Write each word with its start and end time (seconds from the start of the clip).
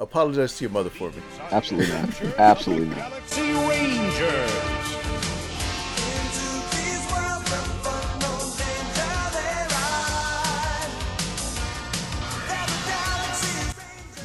apologize 0.00 0.56
to 0.56 0.64
your 0.64 0.72
mother 0.72 0.90
for 0.90 1.10
me. 1.10 1.22
Absolutely 1.52 1.92
not. 1.92 2.38
Absolutely 2.38 2.88
not. 2.88 3.10
Galaxy 3.10 3.52
Rangers. 3.52 4.50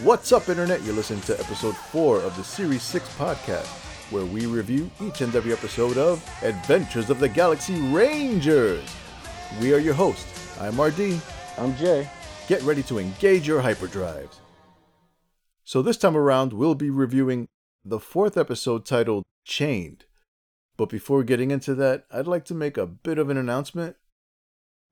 What's 0.03 0.31
up, 0.31 0.49
Internet? 0.49 0.83
You're 0.83 0.93
listening 0.93 1.21
to 1.21 1.39
episode 1.39 1.75
4 1.75 2.19
of 2.19 2.37
the 2.37 2.43
Series 2.43 2.83
6 2.83 3.09
podcast, 3.15 3.65
where 4.11 4.25
we 4.25 4.45
review 4.45 4.89
each 5.01 5.21
and 5.21 5.35
every 5.35 5.51
episode 5.51 5.97
of 5.97 6.23
Adventures 6.43 7.09
of 7.09 7.19
the 7.19 7.27
Galaxy 7.27 7.75
Rangers. 7.89 8.87
We 9.59 9.73
are 9.73 9.79
your 9.79 9.95
hosts. 9.95 10.59
I'm 10.61 10.79
RD. 10.79 11.19
I'm 11.57 11.75
Jay. 11.75 12.07
Get 12.47 12.61
ready 12.61 12.83
to 12.83 12.99
engage 12.99 13.47
your 13.47 13.61
hyperdrives. 13.61 14.35
So, 15.67 15.81
this 15.81 15.97
time 15.97 16.15
around, 16.15 16.53
we'll 16.53 16.75
be 16.75 16.91
reviewing 16.91 17.47
the 17.83 17.99
fourth 17.99 18.37
episode 18.37 18.85
titled 18.85 19.23
Chained. 19.43 20.05
But 20.77 20.89
before 20.89 21.23
getting 21.23 21.49
into 21.49 21.73
that, 21.73 22.05
I'd 22.11 22.27
like 22.27 22.45
to 22.45 22.53
make 22.53 22.77
a 22.77 22.85
bit 22.85 23.17
of 23.17 23.31
an 23.31 23.37
announcement. 23.37 23.95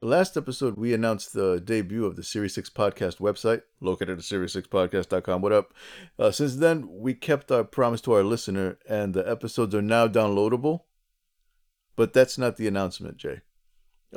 Last 0.01 0.35
episode, 0.35 0.75
we 0.75 0.91
announced 0.91 1.33
the 1.33 1.61
debut 1.61 2.05
of 2.05 2.15
the 2.15 2.23
Series 2.23 2.55
6 2.55 2.71
podcast 2.71 3.19
website, 3.19 3.61
located 3.81 4.17
at 4.17 4.25
series6podcast.com. 4.25 5.41
What 5.43 5.53
up? 5.53 5.75
Uh, 6.17 6.31
since 6.31 6.55
then, 6.55 6.87
we 6.89 7.13
kept 7.13 7.51
our 7.51 7.63
promise 7.63 8.01
to 8.01 8.13
our 8.13 8.23
listener, 8.23 8.79
and 8.89 9.13
the 9.13 9.29
episodes 9.29 9.75
are 9.75 9.81
now 9.81 10.07
downloadable. 10.07 10.81
But 11.95 12.13
that's 12.13 12.39
not 12.39 12.57
the 12.57 12.67
announcement, 12.67 13.17
Jay. 13.17 13.41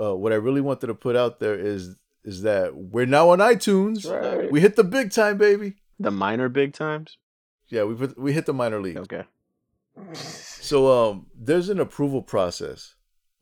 Uh, 0.00 0.16
what 0.16 0.32
I 0.32 0.36
really 0.36 0.62
wanted 0.62 0.86
to 0.86 0.94
put 0.94 1.16
out 1.16 1.38
there 1.38 1.54
is 1.54 1.96
is 2.24 2.42
that 2.42 2.74
we're 2.74 3.06
now 3.06 3.28
on 3.30 3.38
iTunes. 3.40 4.10
Right. 4.10 4.50
We 4.50 4.60
hit 4.60 4.74
the 4.74 4.82
big 4.82 5.12
time, 5.12 5.38
baby. 5.38 5.76
The 5.98 6.10
minor 6.10 6.48
big 6.48 6.74
times. 6.74 7.16
Yeah, 7.68 7.84
we 7.84 7.94
put, 7.94 8.18
we 8.18 8.32
hit 8.32 8.46
the 8.46 8.52
minor 8.52 8.80
league. 8.80 8.98
Okay. 8.98 9.24
So 10.12 11.10
um, 11.10 11.26
there's 11.34 11.68
an 11.68 11.80
approval 11.80 12.22
process 12.22 12.94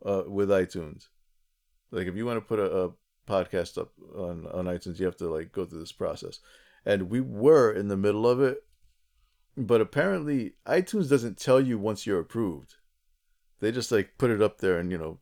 uh, 0.04 0.22
with 0.26 0.48
iTunes. 0.50 1.08
Like 1.90 2.06
if 2.06 2.16
you 2.16 2.24
want 2.26 2.36
to 2.36 2.40
put 2.40 2.58
a, 2.60 2.84
a 2.84 2.90
podcast 3.26 3.76
up 3.76 3.92
on 4.14 4.46
on 4.46 4.66
iTunes, 4.66 4.98
you 4.98 5.06
have 5.06 5.16
to 5.16 5.28
like 5.28 5.52
go 5.52 5.64
through 5.64 5.80
this 5.80 5.92
process. 5.92 6.38
And 6.86 7.10
we 7.10 7.20
were 7.20 7.72
in 7.72 7.88
the 7.88 7.96
middle 7.96 8.26
of 8.26 8.40
it, 8.40 8.64
but 9.56 9.80
apparently 9.80 10.54
iTunes 10.66 11.08
doesn't 11.08 11.38
tell 11.38 11.60
you 11.60 11.78
once 11.78 12.06
you're 12.06 12.20
approved. 12.20 12.74
They 13.60 13.72
just 13.72 13.90
like 13.90 14.18
put 14.18 14.30
it 14.30 14.42
up 14.42 14.58
there 14.58 14.78
and 14.78 14.90
you 14.92 14.98
know 14.98 15.18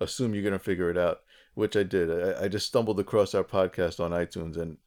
assume 0.00 0.34
you're 0.34 0.44
gonna 0.44 0.58
figure 0.58 0.90
it 0.90 0.98
out, 0.98 1.20
which 1.54 1.76
I 1.76 1.82
did. 1.82 2.10
I, 2.10 2.44
I 2.44 2.48
just 2.48 2.66
stumbled 2.66 2.98
across 2.98 3.34
our 3.34 3.44
podcast 3.44 4.00
on 4.00 4.10
iTunes 4.12 4.56
and. 4.56 4.78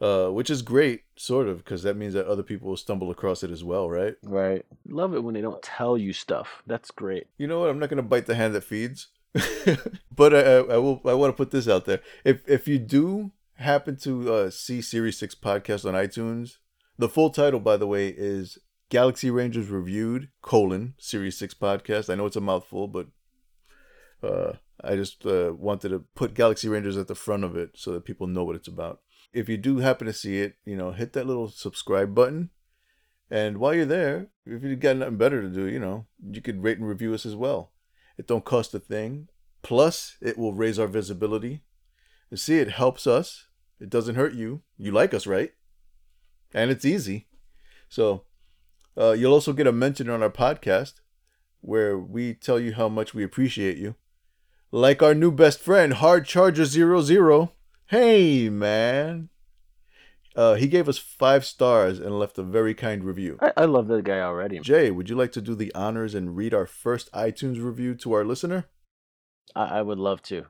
Uh, 0.00 0.28
which 0.28 0.48
is 0.48 0.62
great, 0.62 1.02
sort 1.16 1.48
of, 1.48 1.58
because 1.58 1.82
that 1.82 1.96
means 1.96 2.14
that 2.14 2.26
other 2.28 2.44
people 2.44 2.68
will 2.68 2.76
stumble 2.76 3.10
across 3.10 3.42
it 3.42 3.50
as 3.50 3.64
well, 3.64 3.90
right? 3.90 4.14
Right. 4.22 4.64
Love 4.86 5.12
it 5.12 5.24
when 5.24 5.34
they 5.34 5.40
don't 5.40 5.60
tell 5.60 5.98
you 5.98 6.12
stuff. 6.12 6.62
That's 6.68 6.92
great. 6.92 7.26
You 7.36 7.48
know 7.48 7.58
what? 7.58 7.68
I'm 7.68 7.80
not 7.80 7.88
gonna 7.88 8.02
bite 8.02 8.26
the 8.26 8.36
hand 8.36 8.54
that 8.54 8.62
feeds, 8.62 9.08
but 10.14 10.32
I, 10.32 10.40
I, 10.40 10.56
I 10.74 10.76
will. 10.76 11.00
I 11.04 11.14
want 11.14 11.32
to 11.32 11.36
put 11.36 11.50
this 11.50 11.68
out 11.68 11.84
there. 11.84 12.00
If 12.24 12.48
if 12.48 12.68
you 12.68 12.78
do 12.78 13.32
happen 13.56 13.96
to 13.96 14.32
uh, 14.32 14.50
see 14.50 14.80
Series 14.80 15.18
Six 15.18 15.34
podcast 15.34 15.84
on 15.84 15.94
iTunes, 15.94 16.58
the 16.96 17.08
full 17.08 17.30
title, 17.30 17.58
by 17.58 17.76
the 17.76 17.88
way, 17.88 18.08
is 18.08 18.58
Galaxy 18.90 19.30
Rangers 19.30 19.68
Reviewed: 19.68 20.28
colon 20.42 20.94
Series 20.98 21.36
Six 21.36 21.54
podcast. 21.54 22.08
I 22.08 22.14
know 22.14 22.26
it's 22.26 22.36
a 22.36 22.40
mouthful, 22.40 22.86
but 22.86 23.08
uh, 24.22 24.52
I 24.82 24.96
just 24.96 25.26
uh, 25.26 25.52
wanted 25.56 25.90
to 25.90 26.00
put 26.14 26.34
Galaxy 26.34 26.68
Rangers 26.68 26.96
at 26.96 27.08
the 27.08 27.14
front 27.14 27.44
of 27.44 27.56
it 27.56 27.70
so 27.74 27.92
that 27.92 28.04
people 28.04 28.26
know 28.26 28.44
what 28.44 28.56
it's 28.56 28.68
about. 28.68 29.00
If 29.32 29.48
you 29.48 29.56
do 29.56 29.78
happen 29.78 30.06
to 30.06 30.12
see 30.12 30.40
it, 30.40 30.54
you 30.64 30.76
know, 30.76 30.92
hit 30.92 31.12
that 31.12 31.26
little 31.26 31.48
subscribe 31.48 32.14
button. 32.14 32.50
And 33.30 33.58
while 33.58 33.74
you're 33.74 33.84
there, 33.84 34.28
if 34.46 34.62
you've 34.62 34.80
got 34.80 34.96
nothing 34.96 35.18
better 35.18 35.42
to 35.42 35.48
do, 35.48 35.66
you 35.66 35.78
know, 35.78 36.06
you 36.22 36.40
could 36.40 36.62
rate 36.62 36.78
and 36.78 36.88
review 36.88 37.12
us 37.12 37.26
as 37.26 37.36
well. 37.36 37.72
It 38.16 38.26
don't 38.26 38.44
cost 38.44 38.74
a 38.74 38.78
thing. 38.78 39.28
Plus, 39.62 40.16
it 40.20 40.38
will 40.38 40.54
raise 40.54 40.78
our 40.78 40.86
visibility. 40.86 41.62
You 42.30 42.36
see, 42.36 42.58
it 42.58 42.70
helps 42.70 43.06
us. 43.06 43.48
It 43.80 43.90
doesn't 43.90 44.14
hurt 44.14 44.34
you. 44.34 44.62
You 44.76 44.92
like 44.92 45.12
us, 45.12 45.26
right? 45.26 45.52
And 46.54 46.70
it's 46.70 46.84
easy. 46.84 47.28
So, 47.88 48.24
uh, 48.96 49.12
you'll 49.12 49.32
also 49.32 49.52
get 49.52 49.66
a 49.66 49.72
mention 49.72 50.08
on 50.08 50.22
our 50.22 50.30
podcast 50.30 50.94
where 51.60 51.98
we 51.98 52.34
tell 52.34 52.58
you 52.58 52.74
how 52.74 52.88
much 52.88 53.14
we 53.14 53.22
appreciate 53.22 53.76
you. 53.76 53.94
Like 54.70 55.02
our 55.02 55.14
new 55.14 55.30
best 55.30 55.60
friend, 55.60 55.94
Hard 55.94 56.26
Charger 56.26 56.64
00. 56.64 57.52
Hey, 57.88 58.50
man. 58.50 59.30
Uh, 60.36 60.54
he 60.54 60.68
gave 60.68 60.90
us 60.90 60.98
five 60.98 61.42
stars 61.44 61.98
and 61.98 62.18
left 62.18 62.36
a 62.36 62.42
very 62.42 62.74
kind 62.74 63.02
review. 63.02 63.38
I, 63.40 63.52
I 63.56 63.64
love 63.64 63.88
that 63.88 64.04
guy 64.04 64.20
already. 64.20 64.60
Jay, 64.60 64.90
would 64.90 65.08
you 65.08 65.16
like 65.16 65.32
to 65.32 65.40
do 65.40 65.54
the 65.54 65.74
honors 65.74 66.14
and 66.14 66.36
read 66.36 66.52
our 66.52 66.66
first 66.66 67.10
iTunes 67.12 67.64
review 67.64 67.94
to 67.94 68.12
our 68.12 68.26
listener? 68.26 68.66
I, 69.56 69.78
I 69.78 69.82
would 69.82 69.98
love 69.98 70.20
to. 70.24 70.44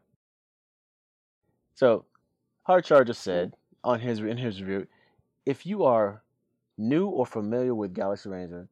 So, 1.77 2.07
Hard 2.65 2.85
Charger 2.85 3.13
said 3.13 3.55
on 3.85 4.01
his 4.01 4.19
in 4.19 4.37
his 4.37 4.61
review, 4.61 4.89
if 5.47 5.65
you 5.65 5.85
are 5.85 6.25
new 6.77 7.07
or 7.07 7.25
familiar 7.25 7.73
with 7.73 7.95
Galaxy 7.95 8.29
Ranger, 8.31 8.69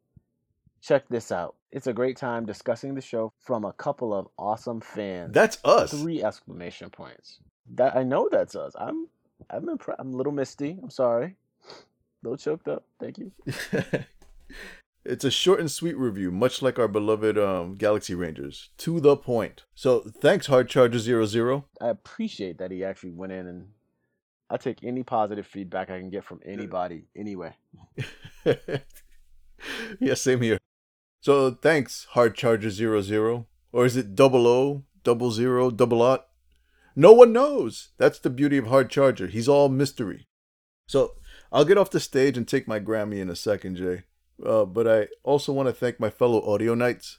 check 0.82 1.08
this 1.08 1.30
out. 1.30 1.54
It's 1.70 1.86
a 1.86 1.92
great 1.92 2.16
time 2.16 2.44
discussing 2.44 2.96
the 2.96 3.00
show 3.00 3.32
from 3.38 3.64
a 3.64 3.72
couple 3.72 4.12
of 4.12 4.26
awesome 4.36 4.80
fans. 4.80 5.32
That's 5.32 5.58
us. 5.64 5.92
Three 5.92 6.24
exclamation 6.24 6.90
points. 6.90 7.38
That 7.74 7.96
I 7.96 8.02
know 8.02 8.28
that's 8.30 8.54
us. 8.54 8.74
I'm 8.78 9.08
I'm 9.50 9.66
impre- 9.66 9.96
I'm 9.98 10.14
a 10.14 10.16
little 10.16 10.32
misty. 10.32 10.78
I'm 10.82 10.90
sorry. 10.90 11.36
A 11.68 11.74
little 12.22 12.36
choked 12.36 12.68
up. 12.68 12.84
Thank 13.00 13.18
you. 13.18 13.32
it's 15.04 15.24
a 15.24 15.30
short 15.30 15.60
and 15.60 15.70
sweet 15.70 15.96
review, 15.96 16.30
much 16.30 16.62
like 16.62 16.78
our 16.78 16.88
beloved 16.88 17.38
um, 17.38 17.74
Galaxy 17.74 18.14
Rangers. 18.14 18.70
To 18.78 19.00
the 19.00 19.16
point. 19.16 19.64
So 19.74 20.00
thanks, 20.00 20.46
Hard 20.46 20.68
Charger 20.68 20.98
00. 20.98 21.64
I 21.80 21.88
appreciate 21.88 22.58
that 22.58 22.70
he 22.70 22.84
actually 22.84 23.12
went 23.12 23.32
in 23.32 23.46
and 23.46 23.68
I 24.48 24.56
take 24.56 24.84
any 24.84 25.02
positive 25.02 25.46
feedback 25.46 25.90
I 25.90 25.98
can 25.98 26.10
get 26.10 26.24
from 26.24 26.40
anybody 26.44 27.06
anyway. 27.16 27.54
yeah, 30.00 30.14
same 30.14 30.40
here. 30.40 30.58
So 31.20 31.50
thanks, 31.50 32.06
Hard 32.10 32.34
Charger 32.36 32.70
00. 32.70 33.46
Or 33.72 33.84
is 33.84 33.96
it 33.96 34.14
double 34.14 34.46
O, 34.46 34.84
double 35.02 35.30
zero, 35.30 35.70
double 35.70 36.00
ot? 36.00 36.26
No 36.96 37.12
one 37.12 37.32
knows. 37.32 37.90
That's 37.98 38.18
the 38.18 38.30
beauty 38.30 38.56
of 38.56 38.68
Hard 38.68 38.88
Charger. 38.88 39.26
He's 39.26 39.48
all 39.48 39.68
mystery. 39.68 40.26
So 40.88 41.12
I'll 41.52 41.66
get 41.66 41.76
off 41.76 41.90
the 41.90 42.00
stage 42.00 42.38
and 42.38 42.48
take 42.48 42.66
my 42.66 42.80
Grammy 42.80 43.20
in 43.20 43.28
a 43.28 43.36
second, 43.36 43.76
Jay. 43.76 44.04
Uh, 44.44 44.64
but 44.64 44.88
I 44.88 45.08
also 45.22 45.52
want 45.52 45.68
to 45.68 45.74
thank 45.74 46.00
my 46.00 46.10
fellow 46.10 46.42
audio 46.50 46.74
knights, 46.74 47.18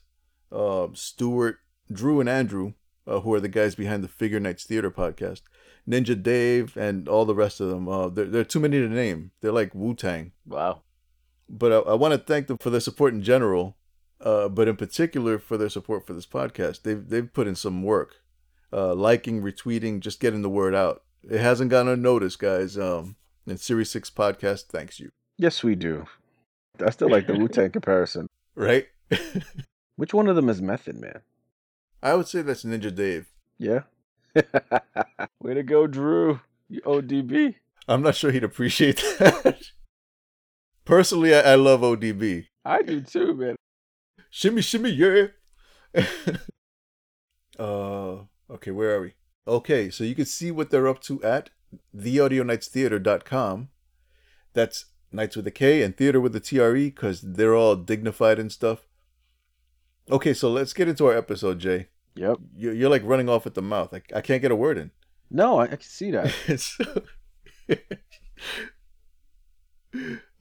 uh, 0.51 0.87
Stuart, 0.93 1.59
Drew, 1.91 2.19
and 2.19 2.27
Andrew, 2.29 2.73
uh, 3.05 3.21
who 3.21 3.33
are 3.33 3.39
the 3.39 3.47
guys 3.47 3.75
behind 3.75 4.03
the 4.03 4.07
Figure 4.07 4.39
Knights 4.39 4.65
Theater 4.65 4.91
podcast, 4.91 5.41
Ninja 5.89 6.21
Dave, 6.21 6.75
and 6.75 7.07
all 7.07 7.25
the 7.25 7.35
rest 7.35 7.59
of 7.59 7.69
them. 7.69 7.87
Uh, 7.87 8.09
there, 8.09 8.25
there 8.25 8.41
are 8.41 8.45
too 8.45 8.59
many 8.59 8.79
to 8.79 8.89
name. 8.89 9.31
They're 9.41 9.51
like 9.51 9.73
Wu 9.73 9.93
Tang. 9.93 10.31
Wow. 10.45 10.81
But 11.49 11.71
I, 11.71 11.77
I 11.91 11.93
want 11.93 12.13
to 12.13 12.19
thank 12.19 12.47
them 12.47 12.57
for 12.57 12.69
their 12.69 12.81
support 12.81 13.13
in 13.13 13.23
general, 13.23 13.77
uh, 14.21 14.49
but 14.49 14.67
in 14.67 14.75
particular 14.75 15.39
for 15.39 15.57
their 15.57 15.69
support 15.69 16.05
for 16.05 16.13
this 16.13 16.25
podcast. 16.25 16.81
They've 16.81 17.07
they've 17.07 17.31
put 17.31 17.47
in 17.47 17.55
some 17.55 17.83
work, 17.83 18.15
uh, 18.71 18.93
liking, 18.93 19.41
retweeting, 19.41 19.99
just 19.99 20.19
getting 20.19 20.41
the 20.41 20.49
word 20.49 20.75
out. 20.75 21.03
It 21.29 21.39
hasn't 21.39 21.71
gone 21.71 21.87
unnoticed, 21.87 22.39
guys. 22.39 22.77
Um, 22.77 23.15
and 23.45 23.59
Series 23.59 23.89
Six 23.89 24.09
podcast 24.09 24.63
thanks 24.65 24.99
you. 24.99 25.09
Yes, 25.37 25.63
we 25.63 25.75
do. 25.75 26.05
I 26.85 26.89
still 26.89 27.09
like 27.09 27.27
the 27.27 27.37
Wu 27.37 27.47
Tang 27.47 27.71
comparison. 27.71 28.27
Right? 28.55 28.87
Which 29.95 30.13
one 30.13 30.27
of 30.27 30.35
them 30.35 30.49
is 30.49 30.61
Method 30.61 30.99
Man? 30.99 31.21
I 32.03 32.13
would 32.15 32.27
say 32.27 32.41
that's 32.41 32.63
Ninja 32.63 32.93
Dave. 32.93 33.27
Yeah. 33.57 33.81
Way 35.41 35.53
to 35.55 35.63
go, 35.63 35.87
Drew. 35.87 36.41
You 36.69 36.81
ODB. 36.81 37.55
I'm 37.87 38.01
not 38.01 38.15
sure 38.15 38.31
he'd 38.31 38.43
appreciate 38.43 38.97
that. 39.19 39.71
Personally, 40.85 41.33
I, 41.33 41.39
I 41.39 41.55
love 41.55 41.81
ODB. 41.81 42.47
I 42.65 42.81
do 42.81 43.01
too, 43.01 43.33
man. 43.33 43.55
Shimmy, 44.29 44.61
shimmy, 44.61 44.89
yeah. 44.91 45.27
uh, 47.57 48.17
okay, 48.49 48.71
where 48.71 48.95
are 48.95 49.01
we? 49.01 49.13
Okay, 49.47 49.89
so 49.89 50.03
you 50.03 50.15
can 50.15 50.25
see 50.25 50.51
what 50.51 50.69
they're 50.69 50.87
up 50.87 51.01
to 51.03 51.21
at 51.23 51.49
theaudioknightstheatre.com. 51.95 53.69
That's 54.53 54.85
Knights 55.11 55.35
with 55.37 55.47
a 55.47 55.51
K 55.51 55.83
and 55.83 55.95
Theater 55.95 56.19
with 56.19 56.35
a 56.35 56.39
TRE 56.39 56.85
because 56.89 57.21
they're 57.21 57.55
all 57.55 57.75
dignified 57.75 58.39
and 58.39 58.51
stuff. 58.51 58.87
Okay, 60.09 60.33
so 60.33 60.49
let's 60.49 60.73
get 60.73 60.87
into 60.87 61.05
our 61.05 61.15
episode, 61.17 61.59
Jay. 61.59 61.87
Yep. 62.15 62.37
You- 62.55 62.71
You're 62.71 62.89
like 62.89 63.03
running 63.05 63.29
off 63.29 63.45
at 63.45 63.53
the 63.53 63.61
mouth. 63.61 63.93
I, 63.93 64.01
I 64.15 64.21
can't 64.21 64.41
get 64.41 64.51
a 64.51 64.55
word 64.55 64.77
in. 64.77 64.91
No, 65.29 65.59
I, 65.59 65.63
I 65.63 65.67
can 65.67 65.81
see 65.81 66.11
that. 66.11 66.33
so, 66.57 67.03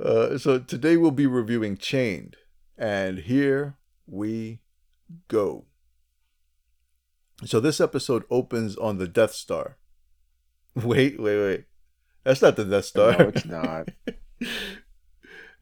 uh, 0.05 0.39
so 0.39 0.59
today 0.59 0.97
we'll 0.97 1.11
be 1.11 1.27
reviewing 1.27 1.77
Chained, 1.77 2.37
and 2.79 3.19
here 3.21 3.77
we 4.07 4.61
go. 5.29 5.65
So 7.45 7.61
this 7.61 7.81
episode 7.81 8.25
opens 8.31 8.77
on 8.77 8.99
the 8.99 9.09
Death 9.09 9.33
Star. 9.33 9.77
Wait, 10.75 11.19
wait, 11.19 11.39
wait. 11.41 11.65
That's 12.23 12.43
not 12.43 12.57
the 12.57 12.65
Death 12.65 12.85
Star. 12.85 13.13
No, 13.13 13.29
it's 13.29 13.47
not. 13.47 13.89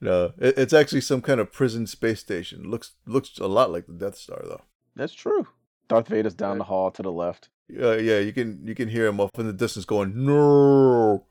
No, 0.04 0.34
it, 0.38 0.58
it's 0.58 0.74
actually 0.74 1.00
some 1.00 1.22
kind 1.22 1.40
of 1.40 1.50
prison 1.50 1.86
space 1.86 2.20
station. 2.20 2.70
Looks 2.70 2.92
looks 3.06 3.38
a 3.38 3.46
lot 3.46 3.72
like 3.72 3.86
the 3.86 3.94
Death 3.94 4.18
Star 4.18 4.42
though. 4.44 4.60
That's 4.94 5.14
true. 5.14 5.46
Darth 5.88 6.08
Vader's 6.08 6.34
down 6.34 6.58
the 6.58 6.64
hall 6.64 6.90
to 6.90 7.02
the 7.02 7.10
left. 7.10 7.48
Uh, 7.80 7.96
yeah, 7.96 8.18
you 8.18 8.32
can 8.32 8.60
you 8.66 8.74
can 8.74 8.88
hear 8.88 9.06
him 9.06 9.18
off 9.18 9.30
in 9.38 9.46
the 9.46 9.52
distance 9.52 9.86
going 9.86 10.26
no. 10.26 11.24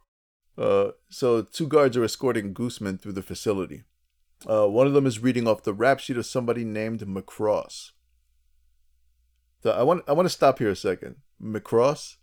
Uh, 0.58 0.92
so 1.10 1.44
two 1.44 1.68
guards 1.68 1.96
are 1.98 2.04
escorting 2.04 2.54
Gooseman 2.54 3.00
through 3.00 3.14
the 3.14 3.22
facility. 3.22 3.84
Uh, 4.50 4.68
one 4.68 4.88
of 4.88 4.94
them 4.94 5.06
is 5.06 5.20
reading 5.20 5.48
off 5.48 5.64
the 5.64 5.74
rap 5.74 6.00
sheet 6.00 6.18
of 6.18 6.26
somebody 6.26 6.66
named 6.66 7.02
Macross. 7.02 7.92
So 9.64 9.72
I 9.72 9.82
want 9.82 10.04
I 10.10 10.12
want 10.12 10.26
to 10.26 10.30
stop 10.30 10.60
here 10.60 10.70
a 10.70 10.76
second. 10.76 11.16
Macross, 11.42 12.18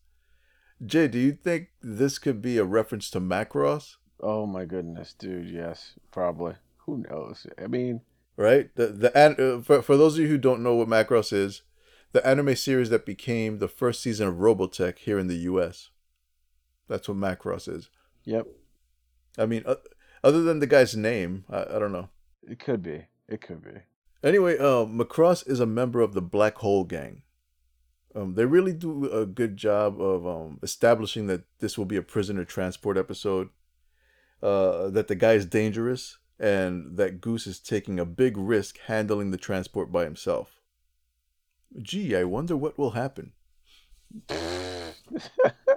Jay, 0.84 1.08
do 1.08 1.18
you 1.18 1.32
think 1.32 1.68
this 1.80 2.18
could 2.18 2.42
be 2.42 2.58
a 2.58 2.64
reference 2.64 3.08
to 3.10 3.20
Macross? 3.20 3.96
Oh 4.22 4.44
my 4.44 4.66
goodness, 4.66 5.14
dude. 5.14 5.48
Yes, 5.48 5.94
probably. 6.10 6.56
Who 6.84 7.04
knows? 7.08 7.46
I 7.58 7.66
mean, 7.66 8.02
right? 8.36 8.68
The 8.76 8.88
the 8.88 9.18
uh, 9.18 9.62
for 9.62 9.80
for 9.80 9.96
those 9.96 10.16
of 10.16 10.20
you 10.20 10.28
who 10.28 10.36
don't 10.36 10.62
know 10.62 10.74
what 10.74 10.88
Macross 10.88 11.32
is, 11.32 11.62
the 12.12 12.24
anime 12.26 12.54
series 12.56 12.90
that 12.90 13.06
became 13.06 13.58
the 13.58 13.68
first 13.68 14.02
season 14.02 14.28
of 14.28 14.34
Robotech 14.34 14.98
here 14.98 15.18
in 15.18 15.26
the 15.26 15.36
U.S. 15.36 15.88
That's 16.88 17.08
what 17.08 17.16
Macross 17.16 17.74
is. 17.74 17.88
yep, 18.24 18.46
I 19.38 19.46
mean, 19.46 19.62
uh, 19.64 19.76
other 20.22 20.42
than 20.42 20.58
the 20.58 20.66
guy's 20.66 20.94
name, 20.94 21.44
I, 21.48 21.62
I 21.62 21.78
don't 21.78 21.92
know. 21.92 22.10
it 22.42 22.58
could 22.58 22.82
be. 22.82 23.06
It 23.28 23.40
could 23.40 23.64
be. 23.64 23.80
Anyway, 24.22 24.58
uh, 24.58 24.84
Macross 24.84 25.48
is 25.48 25.60
a 25.60 25.66
member 25.66 26.02
of 26.02 26.12
the 26.12 26.20
Black 26.20 26.56
Hole 26.58 26.84
Gang. 26.84 27.22
Um, 28.14 28.34
they 28.34 28.44
really 28.44 28.72
do 28.72 29.10
a 29.10 29.24
good 29.24 29.56
job 29.56 30.00
of 30.00 30.26
um, 30.26 30.58
establishing 30.62 31.26
that 31.28 31.42
this 31.60 31.78
will 31.78 31.84
be 31.84 31.96
a 31.96 32.02
prisoner 32.02 32.44
transport 32.44 32.96
episode. 32.96 33.50
Uh, 34.42 34.88
that 34.88 35.08
the 35.08 35.14
guy 35.14 35.34
is 35.34 35.44
dangerous 35.44 36.16
and 36.38 36.96
that 36.96 37.20
Goose 37.20 37.46
is 37.46 37.60
taking 37.60 38.00
a 38.00 38.06
big 38.06 38.38
risk 38.38 38.78
handling 38.86 39.30
the 39.30 39.36
transport 39.36 39.92
by 39.92 40.04
himself. 40.04 40.62
Gee, 41.82 42.16
I 42.16 42.24
wonder 42.24 42.56
what 42.56 42.78
will 42.78 42.92
happen. 42.92 43.32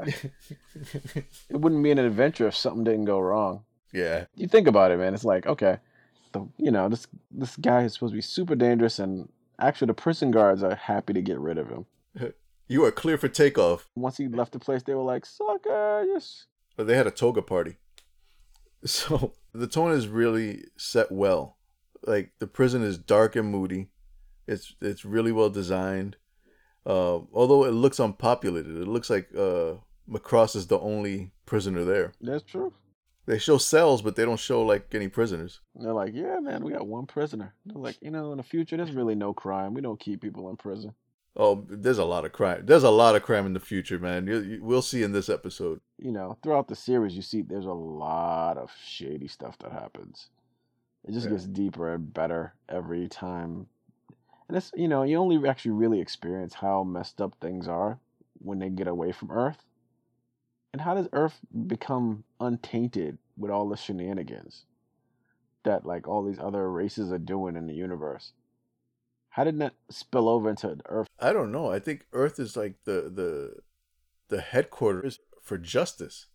It 0.06 1.58
wouldn't 1.58 1.84
be 1.84 1.92
an 1.92 2.00
adventure 2.00 2.48
if 2.48 2.56
something 2.56 2.84
didn't 2.84 3.06
go 3.06 3.20
wrong. 3.20 3.64
Yeah, 3.94 4.26
You 4.36 4.48
think 4.48 4.68
about 4.68 4.92
it, 4.92 4.98
man. 4.98 5.14
It's 5.14 5.24
like, 5.24 5.46
okay, 5.46 5.78
the 6.32 6.48
you 6.58 6.72
know 6.72 6.90
this 6.90 7.06
this 7.30 7.56
guy 7.56 7.84
is 7.84 7.94
supposed 7.94 8.14
to 8.14 8.18
be 8.18 8.22
super 8.22 8.56
dangerous, 8.56 8.98
and 8.98 9.30
actually 9.60 9.88
the 9.88 9.94
prison 9.94 10.32
guards 10.32 10.64
are 10.64 10.76
happy 10.76 11.14
to 11.14 11.22
get 11.22 11.40
rid 11.40 11.58
of 11.58 11.70
him. 11.70 11.86
you 12.68 12.86
are 12.86 12.92
clear 12.92 13.18
for 13.18 13.28
takeoff. 13.28 13.90
Once 13.96 14.18
he 14.18 14.28
left 14.28 14.52
the 14.52 14.60
place, 14.60 14.84
they 14.84 14.94
were 14.94 15.04
like, 15.04 15.26
sucker, 15.26 16.04
yes. 16.08 16.46
But 16.76 16.88
they 16.88 16.96
had 16.96 17.08
a 17.08 17.12
toga 17.12 17.42
party. 17.42 17.78
So 18.86 19.32
the 19.54 19.68
tone 19.68 19.94
is 19.94 20.10
really 20.10 20.66
set 20.76 21.10
well. 21.10 21.58
Like 22.06 22.34
the 22.40 22.48
prison 22.48 22.84
is 22.84 22.98
dark 22.98 23.38
and 23.38 23.50
moody. 23.50 23.88
It's 24.46 24.76
it's 24.82 25.06
really 25.06 25.32
well 25.32 25.50
designed. 25.50 26.18
Uh, 26.86 27.20
although 27.32 27.64
it 27.64 27.72
looks 27.72 28.00
unpopulated, 28.00 28.76
it 28.76 28.88
looks 28.90 29.10
like 29.10 29.30
uh, 29.38 29.76
Macross 30.10 30.56
is 30.56 30.68
the 30.68 30.80
only 30.80 31.32
prisoner 31.46 31.86
there. 31.86 32.12
That's 32.20 32.44
true. 32.44 32.74
They 33.26 33.40
show 33.40 33.58
cells, 33.58 34.02
but 34.02 34.18
they 34.18 34.26
don't 34.26 34.40
show 34.40 34.64
like 34.64 34.94
any 34.94 35.08
prisoners. 35.08 35.62
And 35.76 35.86
they're 35.86 35.94
like, 35.94 36.14
yeah, 36.14 36.40
man, 36.42 36.64
we 36.64 36.74
got 36.74 36.86
one 36.86 37.06
prisoner. 37.06 37.54
They're 37.66 37.82
like, 37.82 37.98
you 38.02 38.12
know, 38.12 38.32
in 38.32 38.38
the 38.38 38.44
future, 38.44 38.76
there's 38.76 38.92
really 38.92 39.16
no 39.16 39.34
crime. 39.34 39.74
We 39.74 39.82
don't 39.82 40.00
keep 40.00 40.22
people 40.22 40.50
in 40.50 40.58
prison. 40.58 40.94
Oh, 41.36 41.66
there's 41.68 41.98
a 41.98 42.06
lot 42.06 42.26
of 42.26 42.32
crime. 42.32 42.64
There's 42.66 42.84
a 42.84 42.92
lot 42.92 43.16
of 43.16 43.24
crime 43.24 43.46
in 43.48 43.54
the 43.54 43.60
future, 43.60 43.98
man. 43.98 44.28
You, 44.28 44.40
you, 44.40 44.64
we'll 44.64 44.84
see 44.84 45.02
in 45.02 45.14
this 45.14 45.30
episode. 45.30 45.82
You 45.98 46.12
know, 46.12 46.38
throughout 46.44 46.68
the 46.68 46.76
series, 46.76 47.16
you 47.16 47.24
see 47.24 47.42
there's 47.42 47.66
a 47.66 47.74
lot 47.74 48.58
of 48.58 48.72
shady 48.86 49.28
stuff 49.28 49.58
that 49.60 49.72
happens. 49.72 50.30
It 51.04 51.14
just 51.14 51.26
Yeah. 51.26 51.32
gets 51.32 51.46
deeper 51.46 51.92
and 51.94 52.14
better 52.14 52.54
every 52.70 53.08
time. 53.08 53.68
And 54.48 54.58
it's, 54.58 54.72
you 54.76 54.88
know, 54.88 55.02
you 55.04 55.18
only 55.18 55.48
actually 55.50 55.72
really 55.72 56.00
experience 56.00 56.54
how 56.54 56.84
messed 56.84 57.20
up 57.20 57.34
things 57.42 57.68
are 57.68 58.00
when 58.40 58.60
they 58.60 58.70
get 58.70 58.88
away 58.88 59.12
from 59.12 59.32
Earth. 59.32 59.66
And 60.72 60.82
how 60.82 60.94
does 60.94 61.08
Earth 61.14 61.40
become 61.68 62.24
untainted 62.40 63.18
with 63.38 63.50
all 63.50 63.68
the 63.70 63.78
shenanigans 63.78 64.66
that, 65.64 65.86
like, 65.86 66.08
all 66.08 66.24
these 66.24 66.40
other 66.40 66.70
races 66.72 67.12
are 67.12 67.18
doing 67.20 67.56
in 67.56 67.66
the 67.68 67.74
universe? 67.74 68.34
How 69.34 69.44
did 69.44 69.58
that 69.60 69.74
spill 69.90 70.30
over 70.30 70.48
into 70.48 70.78
Earth? 70.86 71.08
I 71.20 71.34
don't 71.34 71.52
know. 71.52 71.72
I 71.72 71.80
think 71.80 72.06
Earth 72.14 72.40
is 72.40 72.56
like 72.56 72.76
the 72.86 73.12
the 73.12 73.56
the 74.30 74.42
headquarters 74.42 75.20
for 75.42 75.58
justice. 75.58 76.28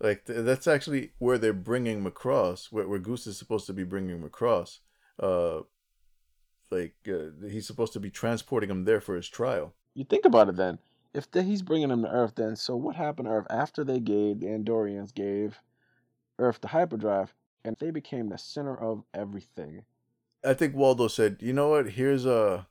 Like 0.00 0.24
th- 0.24 0.44
that's 0.44 0.66
actually 0.66 1.12
where 1.18 1.38
they're 1.38 1.52
bringing 1.52 2.02
Macross, 2.02 2.72
where, 2.72 2.88
where 2.88 2.98
Goose 2.98 3.28
is 3.28 3.38
supposed 3.38 3.66
to 3.66 3.72
be 3.72 3.84
bringing 3.84 4.20
Macross. 4.20 4.80
Uh, 5.22 5.60
like 6.68 6.96
uh, 7.08 7.46
he's 7.48 7.68
supposed 7.68 7.92
to 7.92 8.00
be 8.00 8.10
transporting 8.10 8.70
him 8.70 8.86
there 8.86 9.00
for 9.00 9.14
his 9.14 9.28
trial. 9.28 9.72
You 9.94 10.04
think 10.04 10.24
about 10.24 10.48
it 10.48 10.56
then. 10.56 10.80
If 11.14 11.30
the, 11.30 11.44
he's 11.44 11.62
bringing 11.62 11.92
him 11.92 12.02
to 12.02 12.10
Earth, 12.10 12.34
then 12.34 12.56
so 12.56 12.74
what 12.74 12.96
happened 12.96 13.28
to 13.28 13.34
Earth 13.34 13.46
after 13.50 13.84
they 13.84 14.00
gave 14.00 14.40
the 14.40 14.48
Andorians 14.48 15.14
gave 15.14 15.60
Earth 16.40 16.60
the 16.60 16.68
hyperdrive, 16.68 17.32
and 17.64 17.76
they 17.78 17.92
became 17.92 18.30
the 18.30 18.38
center 18.38 18.76
of 18.76 19.04
everything. 19.14 19.84
I 20.44 20.54
think 20.54 20.74
Waldo 20.74 21.08
said, 21.08 21.38
"You 21.40 21.52
know 21.52 21.70
what? 21.70 21.92
Here's 21.92 22.26
a 22.26 22.66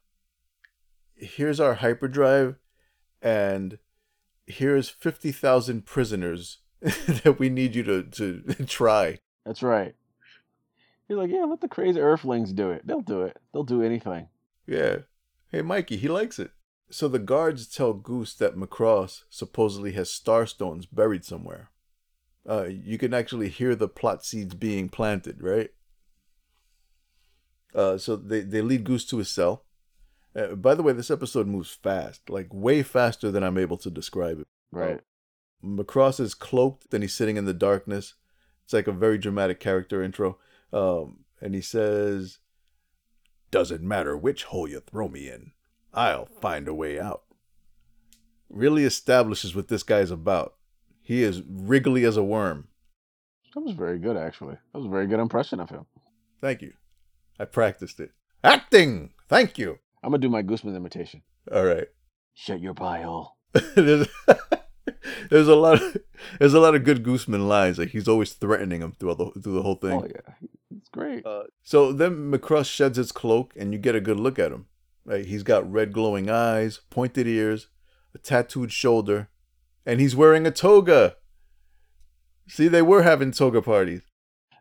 here's 1.16 1.60
our 1.60 1.76
hyperdrive, 1.76 2.58
and 3.22 3.80
here's 4.46 4.90
fifty 4.90 5.32
thousand 5.32 5.86
prisoners 5.86 6.60
that 6.82 7.38
we 7.40 7.50
need 7.50 7.76
you 7.76 7.84
to 7.84 8.04
to 8.04 8.42
try." 8.68 9.20
That's 9.46 9.64
right. 9.64 9.96
He's 11.08 11.18
like, 11.18 11.30
yeah, 11.30 11.44
let 11.44 11.62
the 11.62 11.68
crazy 11.68 12.00
Earthlings 12.00 12.54
do 12.54 12.72
it. 12.72 12.88
They'll 12.88 13.02
do 13.02 13.24
it. 13.24 13.38
They'll 13.52 13.64
do 13.64 13.84
anything. 13.84 14.30
Yeah. 14.66 15.00
Hey, 15.52 15.62
Mikey, 15.62 15.98
he 15.98 16.08
likes 16.08 16.40
it. 16.40 16.52
So 16.90 17.08
the 17.08 17.20
guards 17.20 17.68
tell 17.68 17.94
Goose 17.94 18.34
that 18.36 18.56
Macross 18.56 19.24
supposedly 19.30 19.92
has 19.94 20.10
starstones 20.10 20.88
buried 20.92 21.26
somewhere. 21.26 21.72
Uh, 22.48 22.66
you 22.66 22.98
can 22.98 23.14
actually 23.14 23.50
hear 23.50 23.76
the 23.76 23.88
plot 23.88 24.26
seeds 24.26 24.54
being 24.54 24.90
planted, 24.90 25.42
right? 25.42 25.72
Uh, 27.74 27.98
so 27.98 28.16
they, 28.16 28.42
they 28.42 28.62
lead 28.62 28.84
Goose 28.84 29.06
to 29.06 29.18
his 29.18 29.30
cell. 29.30 29.66
Uh, 30.36 30.56
by 30.56 30.74
the 30.76 30.84
way, 30.84 30.94
this 30.94 31.12
episode 31.12 31.48
moves 31.48 31.72
fast, 31.72 32.30
like 32.30 32.48
way 32.54 32.84
faster 32.84 33.32
than 33.32 33.44
I'm 33.44 33.58
able 33.58 33.78
to 33.78 33.90
describe 33.90 34.40
it. 34.40 34.48
Right. 34.72 35.00
Macross 35.64 36.20
is 36.20 36.34
cloaked 36.34 36.94
and 36.94 37.04
he's 37.04 37.14
sitting 37.14 37.38
in 37.38 37.46
the 37.46 37.54
darkness. 37.54 38.16
It's 38.64 38.74
like 38.74 38.88
a 38.88 38.92
very 38.92 39.18
dramatic 39.18 39.60
character 39.60 40.04
intro. 40.04 40.38
Um, 40.72 41.20
and 41.42 41.54
he 41.54 41.62
says, 41.62 42.40
Doesn't 43.52 43.82
matter 43.82 44.18
which 44.18 44.46
hole 44.46 44.68
you 44.68 44.80
throw 44.80 45.08
me 45.08 45.30
in, 45.30 45.52
I'll 45.94 46.26
find 46.26 46.68
a 46.68 46.74
way 46.74 47.00
out. 47.00 47.24
Really 48.50 48.84
establishes 48.84 49.56
what 49.56 49.68
this 49.68 49.84
guy's 49.84 50.12
about. 50.12 50.56
He 51.02 51.24
is 51.24 51.42
wriggly 51.48 52.06
as 52.06 52.18
a 52.18 52.24
worm. 52.24 52.68
That 53.54 53.62
was 53.62 53.76
very 53.76 54.00
good, 54.00 54.18
actually. 54.18 54.58
That 54.72 54.80
was 54.80 54.88
a 54.88 54.90
very 54.90 55.06
good 55.06 55.20
impression 55.20 55.60
of 55.60 55.70
him. 55.70 55.86
Thank 56.42 56.62
you. 56.62 56.74
I 57.40 57.46
practiced 57.46 58.00
it. 58.00 58.12
Acting! 58.44 59.12
Thank 59.30 59.58
you. 59.58 59.80
I'm 60.04 60.12
gonna 60.12 60.20
do 60.20 60.30
my 60.30 60.44
Gooseman 60.44 60.76
imitation. 60.76 61.24
All 61.52 61.66
right. 61.66 61.88
Shut 62.34 62.60
your 62.60 62.74
pie 62.74 63.02
hole. 63.02 63.38
there's, 63.76 64.08
there's 65.30 65.48
a 65.48 65.56
lot 65.56 65.82
of 65.82 65.98
there's 66.40 66.54
a 66.54 66.60
lot 66.60 66.76
of 66.76 66.84
good 66.84 67.04
Gooseman 67.04 67.48
lines. 67.48 67.78
Like 67.78 67.90
he's 67.90 68.08
always 68.08 68.34
threatening 68.34 68.82
him 68.82 68.94
throughout 68.94 69.18
the 69.18 69.32
through 69.42 69.54
the 69.54 69.62
whole 69.62 69.76
thing. 69.76 70.02
Oh 70.02 70.08
yeah, 70.08 70.48
it's 70.78 70.90
great. 70.90 71.26
Uh, 71.26 71.44
so 71.62 71.94
then 71.94 72.32
Macross 72.32 72.66
sheds 72.66 72.98
his 72.98 73.12
cloak, 73.12 73.54
and 73.56 73.74
you 73.74 73.80
get 73.80 73.96
a 73.96 74.02
good 74.02 74.20
look 74.20 74.40
at 74.40 74.52
him. 74.52 74.68
Right? 75.06 75.26
He's 75.26 75.44
got 75.44 75.70
red 75.70 75.94
glowing 75.94 76.30
eyes, 76.30 76.82
pointed 76.90 77.28
ears, 77.28 77.68
a 78.16 78.18
tattooed 78.18 78.72
shoulder, 78.72 79.30
and 79.86 80.00
he's 80.00 80.16
wearing 80.16 80.46
a 80.46 80.52
toga. 80.52 81.18
See, 82.48 82.68
they 82.68 82.82
were 82.82 83.04
having 83.04 83.32
toga 83.32 83.62
parties. 83.62 84.02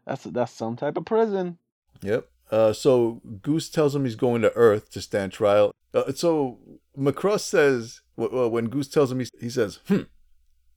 That's 0.06 0.24
that's 0.24 0.52
some 0.52 0.76
type 0.76 0.96
of 0.96 1.04
prison. 1.04 1.58
Yep. 2.02 2.28
Uh, 2.52 2.74
so 2.74 3.22
Goose 3.40 3.70
tells 3.70 3.96
him 3.96 4.04
he's 4.04 4.14
going 4.14 4.42
to 4.42 4.52
Earth 4.52 4.90
to 4.90 5.00
stand 5.00 5.32
trial. 5.32 5.74
Uh, 5.94 6.12
so 6.12 6.58
Macross 6.96 7.40
says, 7.40 8.02
well, 8.16 8.50
when 8.50 8.68
Goose 8.68 8.88
tells 8.88 9.10
him, 9.10 9.20
he, 9.20 9.28
he 9.40 9.48
says, 9.48 9.80
"Hmm, 9.88 10.02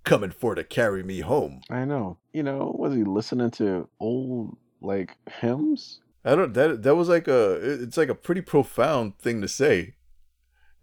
coming 0.05 0.31
for 0.31 0.55
to 0.55 0.63
carry 0.63 1.03
me 1.03 1.19
home." 1.19 1.59
I 1.69 1.83
know. 1.83 2.17
You 2.31 2.43
know, 2.43 2.73
was 2.79 2.95
he 2.95 3.03
listening 3.03 3.51
to 3.51 3.89
old 3.99 4.55
like 4.79 5.17
hymns? 5.29 5.99
I 6.23 6.35
don't. 6.35 6.53
That 6.53 6.83
that 6.83 6.95
was 6.95 7.09
like 7.09 7.27
a. 7.27 7.83
It's 7.83 7.97
like 7.97 8.09
a 8.09 8.15
pretty 8.15 8.41
profound 8.41 9.19
thing 9.19 9.41
to 9.41 9.47
say, 9.49 9.95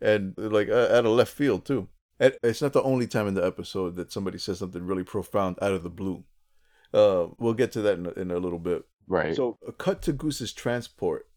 and 0.00 0.34
like 0.37 0.68
uh, 0.68 0.88
out 0.92 1.06
of 1.06 1.12
left 1.12 1.32
field 1.32 1.64
too. 1.64 1.88
And 2.20 2.37
it's 2.42 2.61
not 2.61 2.75
the 2.75 2.82
only 2.82 3.06
time 3.06 3.26
in 3.26 3.34
the 3.34 3.44
episode 3.44 3.96
that 3.96 4.12
somebody 4.12 4.37
says 4.37 4.58
something 4.58 4.87
really 4.87 5.04
profound 5.04 5.56
out 5.62 5.72
of 5.72 5.82
the 5.82 5.90
blue. 5.90 6.25
Uh, 6.92 7.28
we'll 7.38 7.54
get 7.54 7.72
to 7.72 7.80
that 7.80 7.99
in 7.99 8.06
in 8.16 8.30
a 8.30 8.38
little 8.38 8.58
bit. 8.58 8.84
Right. 9.06 9.35
So 9.37 9.59
a 9.66 9.73
cut 9.73 10.02
to 10.02 10.12
Goose's 10.12 10.52
transport. 10.52 11.28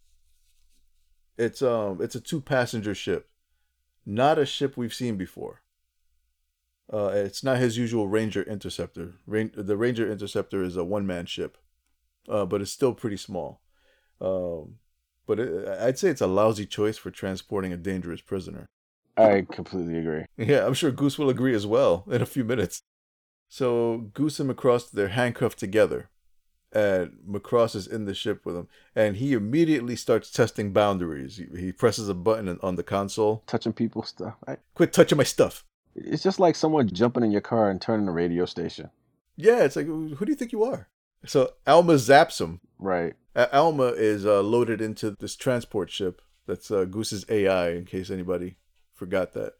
It's 1.37 1.61
um 1.61 2.01
it's 2.01 2.15
a 2.15 2.21
two 2.21 2.41
passenger 2.41 2.95
ship, 2.95 3.29
not 4.05 4.39
a 4.39 4.45
ship 4.45 4.77
we've 4.77 4.93
seen 4.93 5.17
before. 5.17 5.61
Uh, 6.91 7.11
it's 7.15 7.43
not 7.43 7.57
his 7.57 7.77
usual 7.77 8.07
Ranger 8.07 8.43
Interceptor. 8.43 9.15
Ran- 9.25 9.51
the 9.55 9.75
Ranger 9.75 10.09
Interceptor 10.11 10.63
is 10.63 10.77
a 10.77 10.83
one 10.83 11.07
man 11.07 11.25
ship. 11.25 11.57
uh, 12.29 12.45
but 12.45 12.61
it's 12.61 12.71
still 12.71 12.93
pretty 12.93 13.17
small. 13.17 13.61
Um, 14.21 14.75
but 15.27 15.39
it, 15.39 15.67
I'd 15.79 15.97
say 15.99 16.09
it's 16.09 16.21
a 16.21 16.27
lousy 16.27 16.65
choice 16.65 16.97
for 16.97 17.11
transporting 17.11 17.73
a 17.73 17.77
dangerous 17.77 18.21
prisoner. 18.21 18.65
I 19.17 19.45
completely 19.51 19.97
agree. 19.99 20.25
Yeah, 20.37 20.65
I'm 20.65 20.73
sure 20.73 20.91
Goose 20.91 21.17
will 21.19 21.29
agree 21.29 21.53
as 21.55 21.65
well 21.67 22.05
in 22.11 22.21
a 22.21 22.25
few 22.25 22.43
minutes. 22.43 22.81
So 23.49 24.09
Goose 24.13 24.39
and 24.39 24.49
Macross 24.49 24.91
they're 24.91 25.09
handcuffed 25.09 25.59
together, 25.59 26.09
and 26.73 27.17
Macross 27.27 27.75
is 27.75 27.87
in 27.87 28.05
the 28.05 28.13
ship 28.13 28.45
with 28.45 28.55
him, 28.55 28.67
and 28.95 29.17
he 29.17 29.33
immediately 29.33 29.95
starts 29.95 30.29
testing 30.31 30.73
boundaries. 30.73 31.37
He, 31.37 31.47
he 31.59 31.71
presses 31.71 32.09
a 32.09 32.13
button 32.13 32.59
on 32.61 32.75
the 32.75 32.83
console. 32.83 33.43
Touching 33.47 33.73
people's 33.73 34.09
stuff. 34.09 34.35
I, 34.47 34.57
Quit 34.73 34.91
touching 34.93 35.17
my 35.17 35.23
stuff. 35.23 35.63
it's 35.95 36.23
just 36.23 36.39
like 36.39 36.55
someone 36.55 36.89
jumping 36.89 37.23
in 37.23 37.31
your 37.31 37.41
car 37.41 37.69
and 37.69 37.81
turning 37.81 38.05
the 38.05 38.11
radio 38.11 38.45
station. 38.45 38.89
Yeah, 39.37 39.63
it's 39.63 39.75
like 39.75 39.85
who 39.85 40.15
do 40.15 40.31
you 40.31 40.35
think 40.35 40.51
you 40.51 40.63
are? 40.63 40.87
So 41.25 41.51
Alma 41.65 41.93
zaps 41.93 42.39
him. 42.39 42.61
Right. 42.79 43.13
Alma 43.35 43.87
is 43.87 44.25
uh, 44.25 44.41
loaded 44.41 44.81
into 44.81 45.11
this 45.19 45.35
transport 45.35 45.91
ship 45.91 46.21
that's 46.47 46.71
uh, 46.71 46.85
Goose's 46.85 47.25
AI, 47.29 47.71
in 47.71 47.85
case 47.85 48.09
anybody 48.09 48.55
forgot 48.93 49.33
that. 49.33 49.53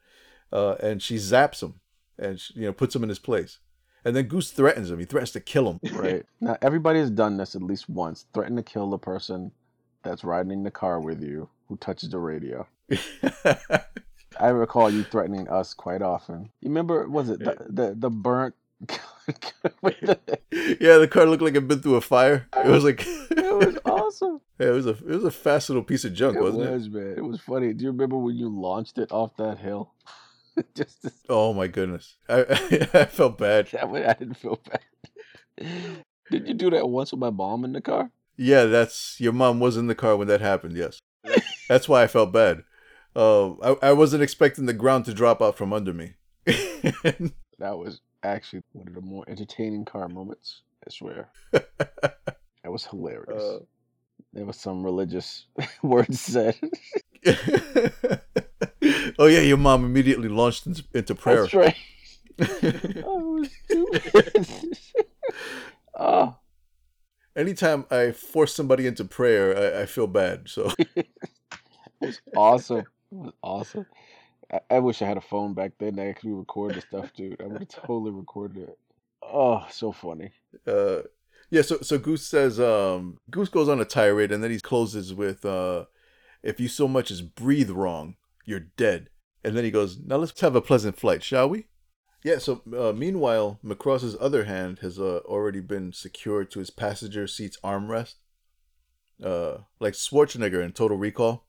Uh, 0.51 0.75
and 0.81 1.01
she 1.01 1.15
zaps 1.15 1.61
him, 1.61 1.79
and 2.17 2.39
she, 2.39 2.53
you 2.55 2.65
know 2.65 2.73
puts 2.73 2.95
him 2.95 3.03
in 3.03 3.09
his 3.09 3.19
place. 3.19 3.59
And 4.05 4.15
then 4.15 4.27
Goose 4.27 4.51
threatens 4.51 4.91
him. 4.91 4.99
He 4.99 5.05
threatens 5.05 5.31
to 5.31 5.39
kill 5.39 5.67
him. 5.71 5.79
Right. 5.93 6.25
now 6.39 6.57
everybody 6.61 6.99
has 6.99 7.09
done 7.09 7.37
this 7.37 7.55
at 7.55 7.63
least 7.63 7.89
once. 7.89 8.27
Threaten 8.33 8.55
to 8.55 8.63
kill 8.63 8.89
the 8.89 8.99
person 8.99 9.51
that's 10.03 10.23
riding 10.23 10.51
in 10.51 10.63
the 10.63 10.71
car 10.71 10.99
with 11.01 11.21
you 11.23 11.49
who 11.67 11.75
touches 11.77 12.09
the 12.11 12.19
radio. 12.19 12.67
I 14.39 14.47
recall 14.49 14.91
you 14.91 15.03
threatening 15.03 15.49
us 15.49 15.73
quite 15.73 16.01
often. 16.03 16.51
You 16.61 16.69
remember 16.69 17.07
was 17.09 17.29
it 17.29 17.39
the 17.39 17.57
the, 17.67 17.95
the 17.97 18.09
burnt 18.11 18.53
yeah, 19.81 20.97
the 20.97 21.07
car 21.09 21.25
looked 21.25 21.41
like 21.41 21.51
it'd 21.55 21.67
been 21.67 21.79
through 21.79 21.95
a 21.95 22.01
fire. 22.01 22.47
It 22.55 22.67
was 22.67 22.83
like 22.83 23.03
It 23.31 23.55
was 23.55 23.77
awesome. 23.85 24.41
Yeah, 24.59 24.67
it 24.67 24.71
was 24.71 24.85
a 24.85 24.89
it 24.91 25.05
was 25.05 25.23
a 25.23 25.31
fast 25.31 25.69
little 25.69 25.83
piece 25.83 26.03
of 26.05 26.13
junk, 26.13 26.37
It 26.37 26.41
wasn't 26.43 26.63
it? 26.65 26.91
man. 26.91 27.13
It 27.17 27.23
was 27.23 27.39
funny. 27.39 27.73
Do 27.73 27.83
you 27.85 27.91
remember 27.91 28.17
when 28.17 28.35
you 28.35 28.49
launched 28.49 28.97
it 28.97 29.11
off 29.11 29.35
that 29.37 29.57
hill? 29.59 29.93
Just 30.75 31.01
to, 31.03 31.11
Oh 31.29 31.53
my 31.53 31.67
goodness, 31.67 32.15
I 32.29 32.41
I 32.93 33.05
felt 33.05 33.37
bad. 33.37 33.67
that 33.71 33.89
way 33.89 34.05
I 34.05 34.13
didn't 34.13 34.35
feel 34.37 34.59
bad. 34.69 34.81
Did 36.31 36.47
you 36.47 36.53
do 36.53 36.69
that 36.71 36.87
once 36.89 37.11
with 37.11 37.19
my 37.19 37.29
mom 37.29 37.63
in 37.65 37.73
the 37.73 37.81
car? 37.81 38.09
Yeah, 38.37 38.65
that's 38.65 39.19
your 39.19 39.33
mom 39.33 39.59
was 39.59 39.77
in 39.77 39.87
the 39.87 39.95
car 39.95 40.17
when 40.17 40.27
that 40.27 40.41
happened. 40.41 40.75
Yes, 40.75 40.99
that's 41.69 41.87
why 41.87 42.03
I 42.03 42.07
felt 42.07 42.31
bad. 42.33 42.63
Uh, 43.15 43.53
I 43.61 43.89
I 43.89 43.93
wasn't 43.93 44.23
expecting 44.23 44.65
the 44.65 44.73
ground 44.73 45.05
to 45.05 45.13
drop 45.13 45.41
out 45.41 45.57
from 45.57 45.71
under 45.73 45.93
me. 45.93 46.13
That 47.59 47.77
was 47.77 48.01
actually 48.23 48.63
one 48.73 48.87
of 48.89 48.93
the 48.95 49.01
more 49.01 49.23
entertaining 49.29 49.85
car 49.85 50.09
moments. 50.09 50.61
I 50.85 50.91
swear. 50.91 51.29
That 51.51 52.71
was 52.71 52.85
hilarious. 52.85 53.41
Uh, 53.41 53.59
there 54.33 54.45
was 54.45 54.57
some 54.57 54.83
religious 54.83 55.45
words 55.83 56.19
said. 56.19 56.59
oh 59.19 59.27
yeah, 59.27 59.39
your 59.41 59.57
mom 59.57 59.85
immediately 59.85 60.29
launched 60.29 60.65
in- 60.67 60.75
into 60.93 61.15
prayer. 61.15 61.47
That's 61.47 61.53
right. 61.53 61.75
Oh, 63.03 63.37
it 63.37 63.39
was 63.39 63.51
stupid. 63.63 64.77
oh, 65.97 66.35
Anytime 67.35 67.85
I 67.91 68.11
force 68.11 68.53
somebody 68.55 68.87
into 68.87 69.03
prayer, 69.05 69.77
I, 69.77 69.81
I 69.81 69.85
feel 69.85 70.07
bad. 70.07 70.47
So 70.49 70.71
it 72.01 72.19
awesome. 72.35 72.79
It 72.79 72.85
was 73.11 73.33
awesome. 73.41 73.85
I, 74.51 74.59
I 74.69 74.79
wish 74.79 75.01
I 75.01 75.05
had 75.05 75.17
a 75.17 75.21
phone 75.21 75.53
back 75.53 75.73
then 75.79 75.95
that 75.97 76.07
I 76.07 76.13
could 76.13 76.31
record 76.37 76.75
the 76.75 76.81
stuff, 76.81 77.13
dude. 77.13 77.41
I 77.41 77.47
would 77.47 77.59
have 77.59 77.67
totally 77.69 78.11
recorded 78.11 78.63
it. 78.69 78.77
Oh, 79.23 79.65
so 79.69 79.91
funny. 79.91 80.31
uh 80.67 81.01
yeah 81.51 81.61
so 81.61 81.77
so 81.81 81.97
goose 81.97 82.25
says 82.25 82.59
um 82.59 83.17
goose 83.29 83.49
goes 83.49 83.69
on 83.69 83.79
a 83.79 83.85
tirade 83.85 84.31
and 84.31 84.43
then 84.43 84.51
he 84.51 84.59
closes 84.59 85.13
with 85.13 85.45
uh 85.45 85.85
if 86.43 86.59
you 86.59 86.67
so 86.67 86.87
much 86.87 87.11
as 87.11 87.21
breathe 87.21 87.69
wrong 87.69 88.15
you're 88.45 88.59
dead 88.77 89.09
and 89.43 89.55
then 89.55 89.63
he 89.63 89.71
goes 89.71 89.97
now 89.99 90.17
let's 90.17 90.39
have 90.41 90.55
a 90.55 90.61
pleasant 90.61 90.97
flight 90.97 91.23
shall 91.23 91.49
we 91.49 91.65
yeah 92.23 92.37
so 92.37 92.61
uh, 92.77 92.91
meanwhile 92.91 93.59
macross's 93.63 94.15
other 94.19 94.45
hand 94.45 94.79
has 94.79 94.99
uh, 94.99 95.19
already 95.25 95.59
been 95.59 95.91
secured 95.93 96.49
to 96.51 96.59
his 96.59 96.69
passenger 96.69 97.27
seat's 97.27 97.57
armrest 97.63 98.15
uh 99.23 99.57
like 99.79 99.93
schwarzenegger 99.93 100.63
in 100.63 100.71
total 100.71 100.97
recall 100.97 101.45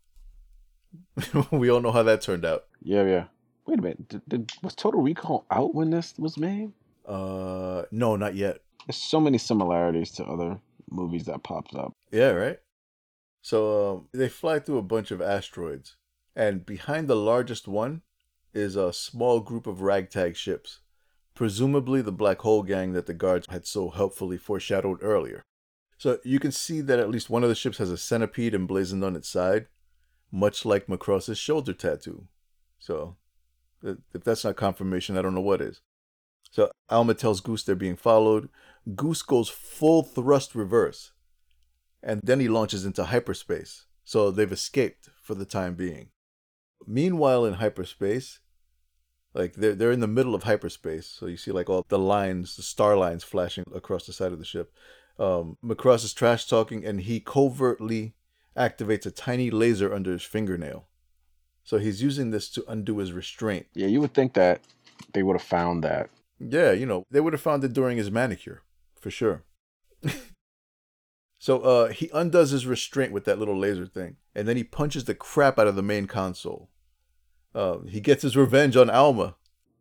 we 1.50 1.68
all 1.70 1.80
know 1.80 1.92
how 1.92 2.02
that 2.02 2.20
turned 2.22 2.44
out 2.44 2.64
Yeah, 2.82 3.02
yeah. 3.04 3.24
Wait 3.66 3.80
a 3.80 3.82
minute. 3.82 4.08
Did, 4.08 4.22
did, 4.28 4.52
was 4.62 4.74
Total 4.74 5.02
Recall 5.02 5.44
out 5.50 5.74
when 5.74 5.90
this 5.90 6.14
was 6.18 6.38
made? 6.38 6.72
uh 7.06 7.82
no 7.90 8.16
not 8.16 8.34
yet 8.34 8.60
There's 8.86 8.96
so 8.96 9.20
many 9.20 9.38
similarities 9.38 10.10
to 10.12 10.24
other 10.24 10.58
movies 10.90 11.24
that 11.26 11.42
pops 11.42 11.74
up. 11.74 11.92
Yeah, 12.12 12.30
right. 12.30 12.58
So 13.42 13.96
um, 13.96 14.08
they 14.12 14.28
fly 14.28 14.58
through 14.58 14.78
a 14.78 14.82
bunch 14.82 15.10
of 15.10 15.20
asteroids, 15.20 15.96
and 16.36 16.66
behind 16.66 17.08
the 17.08 17.16
largest 17.16 17.66
one 17.66 18.02
is 18.52 18.76
a 18.76 18.92
small 18.92 19.40
group 19.40 19.66
of 19.66 19.80
ragtag 19.80 20.36
ships, 20.36 20.80
presumably 21.34 22.02
the 22.02 22.12
black 22.12 22.40
hole 22.40 22.62
gang 22.62 22.92
that 22.92 23.06
the 23.06 23.14
guards 23.14 23.46
had 23.50 23.66
so 23.66 23.88
helpfully 23.88 24.36
foreshadowed 24.36 24.98
earlier. 25.02 25.42
So 25.98 26.18
you 26.24 26.38
can 26.38 26.52
see 26.52 26.82
that 26.82 26.98
at 26.98 27.08
least 27.08 27.30
one 27.30 27.42
of 27.42 27.48
the 27.48 27.54
ships 27.54 27.78
has 27.78 27.90
a 27.90 27.96
centipede 27.96 28.54
emblazoned 28.54 29.02
on 29.02 29.16
its 29.16 29.28
side, 29.28 29.66
much 30.30 30.66
like 30.66 30.88
Macross's 30.88 31.38
shoulder 31.38 31.72
tattoo. 31.72 32.28
So 32.78 33.16
if 33.82 34.22
that's 34.22 34.44
not 34.44 34.56
confirmation, 34.56 35.16
I 35.16 35.22
don't 35.22 35.34
know 35.34 35.40
what 35.40 35.62
is. 35.62 35.80
So 36.50 36.70
Alma 36.90 37.14
tells 37.14 37.40
Goose 37.40 37.64
they're 37.64 37.74
being 37.74 37.96
followed. 37.96 38.50
Goose 38.94 39.22
goes 39.22 39.48
full 39.48 40.02
thrust 40.02 40.54
reverse, 40.54 41.12
and 42.02 42.20
then 42.22 42.40
he 42.40 42.48
launches 42.48 42.84
into 42.84 43.04
hyperspace. 43.04 43.86
So 44.04 44.30
they've 44.30 44.52
escaped 44.52 45.08
for 45.20 45.34
the 45.34 45.44
time 45.44 45.74
being. 45.74 46.10
Meanwhile, 46.86 47.44
in 47.44 47.54
hyperspace, 47.54 48.40
like 49.34 49.54
they're 49.54 49.74
they're 49.74 49.92
in 49.92 50.00
the 50.00 50.06
middle 50.06 50.34
of 50.34 50.44
hyperspace, 50.44 51.06
so 51.06 51.26
you 51.26 51.36
see 51.36 51.52
like 51.52 51.68
all 51.68 51.84
the 51.88 51.98
lines, 51.98 52.56
the 52.56 52.62
star 52.62 52.96
lines 52.96 53.22
flashing 53.22 53.64
across 53.74 54.06
the 54.06 54.12
side 54.12 54.32
of 54.32 54.38
the 54.38 54.44
ship. 54.44 54.72
Um, 55.18 55.56
Macross 55.64 56.04
is 56.04 56.14
trash 56.14 56.46
talking, 56.46 56.84
and 56.84 57.02
he 57.02 57.20
covertly 57.20 58.14
activates 58.56 59.06
a 59.06 59.10
tiny 59.10 59.50
laser 59.50 59.92
under 59.92 60.12
his 60.12 60.22
fingernail. 60.22 60.88
So 61.64 61.78
he's 61.78 62.02
using 62.02 62.30
this 62.30 62.48
to 62.50 62.64
undo 62.68 62.98
his 62.98 63.12
restraint. 63.12 63.66
Yeah, 63.74 63.88
you 63.88 64.00
would 64.00 64.14
think 64.14 64.34
that 64.34 64.62
they 65.12 65.22
would 65.22 65.34
have 65.34 65.42
found 65.42 65.84
that. 65.84 66.10
Yeah, 66.38 66.72
you 66.72 66.86
know, 66.86 67.04
they 67.10 67.20
would 67.20 67.32
have 67.32 67.42
found 67.42 67.64
it 67.64 67.72
during 67.72 67.98
his 67.98 68.10
manicure, 68.10 68.62
for 68.98 69.10
sure. 69.10 69.44
so 71.38 71.60
uh 71.60 71.88
he 71.88 72.10
undoes 72.14 72.50
his 72.50 72.66
restraint 72.66 73.12
with 73.12 73.24
that 73.24 73.38
little 73.38 73.58
laser 73.58 73.86
thing, 73.86 74.16
and 74.34 74.46
then 74.46 74.56
he 74.56 74.64
punches 74.64 75.04
the 75.04 75.14
crap 75.14 75.58
out 75.58 75.66
of 75.66 75.76
the 75.76 75.82
main 75.82 76.06
console. 76.06 76.70
Uh, 77.56 77.78
he 77.88 78.00
gets 78.00 78.22
his 78.22 78.36
revenge 78.36 78.76
on 78.76 78.90
Alma. 78.90 79.34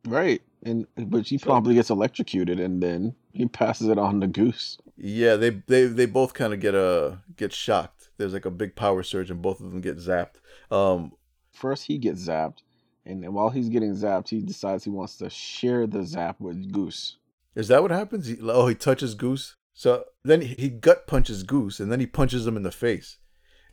Right. 0.08 0.42
And 0.64 0.88
but 0.96 1.28
she 1.28 1.38
probably 1.38 1.76
gets 1.76 1.90
electrocuted 1.90 2.60
and 2.60 2.82
then 2.82 3.16
he 3.34 3.48
passes 3.48 3.90
it 3.90 3.98
on 3.98 4.22
to 4.22 4.28
Goose. 4.28 4.78
Yeah, 4.98 5.36
they 5.36 5.50
they 5.50 5.86
they 5.86 6.06
both 6.06 6.34
kind 6.34 6.54
of 6.54 6.62
get 6.62 6.74
uh 6.74 7.18
get 7.36 7.52
shocked. 7.52 8.10
There's 8.18 8.34
like 8.34 8.46
a 8.46 8.52
big 8.52 8.76
power 8.76 9.04
surge, 9.04 9.30
and 9.30 9.42
both 9.42 9.60
of 9.60 9.72
them 9.72 9.82
get 9.82 9.98
zapped. 9.98 10.36
Um, 10.72 11.12
First 11.52 11.86
he 11.86 11.98
gets 11.98 12.28
zapped, 12.28 12.60
and 13.06 13.22
then 13.22 13.34
while 13.34 13.50
he's 13.50 13.68
getting 13.68 13.94
zapped, 13.94 14.30
he 14.30 14.42
decides 14.42 14.86
he 14.86 14.90
wants 14.90 15.18
to 15.18 15.30
share 15.30 15.86
the 15.86 16.06
zap 16.06 16.40
with 16.40 16.72
Goose. 16.72 17.18
is 17.56 17.68
that 17.68 17.82
what 17.82 17.92
happens? 17.92 18.28
He, 18.28 18.38
oh, 18.42 18.68
he 18.68 18.76
touches 18.76 19.16
Goose. 19.16 19.56
So 19.74 20.06
then 20.24 20.40
he, 20.42 20.56
he 20.58 20.70
gut 20.70 21.08
punches 21.08 21.44
Goose, 21.44 21.82
and 21.82 21.92
then 21.92 22.00
he 22.00 22.08
punches 22.08 22.48
him 22.48 22.56
in 22.56 22.64
the 22.64 22.72
face, 22.72 23.18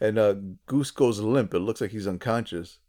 and 0.00 0.18
uh, 0.18 0.34
Goose 0.66 0.90
goes 0.90 1.20
limp. 1.20 1.54
It 1.54 1.60
looks 1.60 1.80
like 1.80 1.92
he's 1.92 2.08
unconscious. 2.08 2.80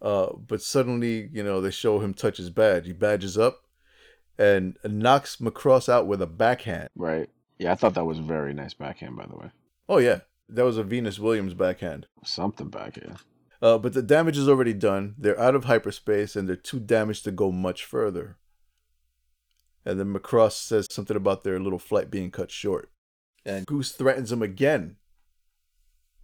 Uh, 0.00 0.32
but 0.34 0.62
suddenly, 0.62 1.28
you 1.32 1.42
know, 1.42 1.60
they 1.60 1.70
show 1.70 2.00
him 2.00 2.12
touch 2.14 2.36
his 2.36 2.50
badge. 2.50 2.86
He 2.86 2.92
badges 2.92 3.38
up 3.38 3.62
and 4.38 4.76
knocks 4.84 5.36
Macross 5.36 5.88
out 5.88 6.06
with 6.06 6.20
a 6.20 6.26
backhand. 6.26 6.88
Right. 6.94 7.30
Yeah, 7.58 7.72
I 7.72 7.74
thought 7.74 7.94
that 7.94 8.04
was 8.04 8.18
very 8.18 8.52
nice 8.52 8.74
backhand, 8.74 9.16
by 9.16 9.26
the 9.26 9.36
way. 9.36 9.50
Oh 9.88 9.98
yeah, 9.98 10.20
that 10.48 10.64
was 10.64 10.76
a 10.76 10.82
Venus 10.82 11.18
Williams 11.18 11.54
backhand. 11.54 12.06
Something 12.24 12.68
back 12.68 12.96
here. 12.96 13.16
Uh, 13.62 13.78
but 13.78 13.94
the 13.94 14.02
damage 14.02 14.36
is 14.36 14.48
already 14.48 14.74
done. 14.74 15.14
They're 15.16 15.40
out 15.40 15.54
of 15.54 15.64
hyperspace 15.64 16.36
and 16.36 16.46
they're 16.46 16.56
too 16.56 16.78
damaged 16.78 17.24
to 17.24 17.30
go 17.30 17.50
much 17.50 17.84
further. 17.84 18.36
And 19.84 19.98
then 19.98 20.12
Macross 20.12 20.52
says 20.52 20.86
something 20.90 21.16
about 21.16 21.44
their 21.44 21.58
little 21.58 21.78
flight 21.78 22.10
being 22.10 22.30
cut 22.30 22.50
short. 22.50 22.90
And 23.44 23.64
Goose 23.64 23.92
threatens 23.92 24.32
him 24.32 24.42
again. 24.42 24.96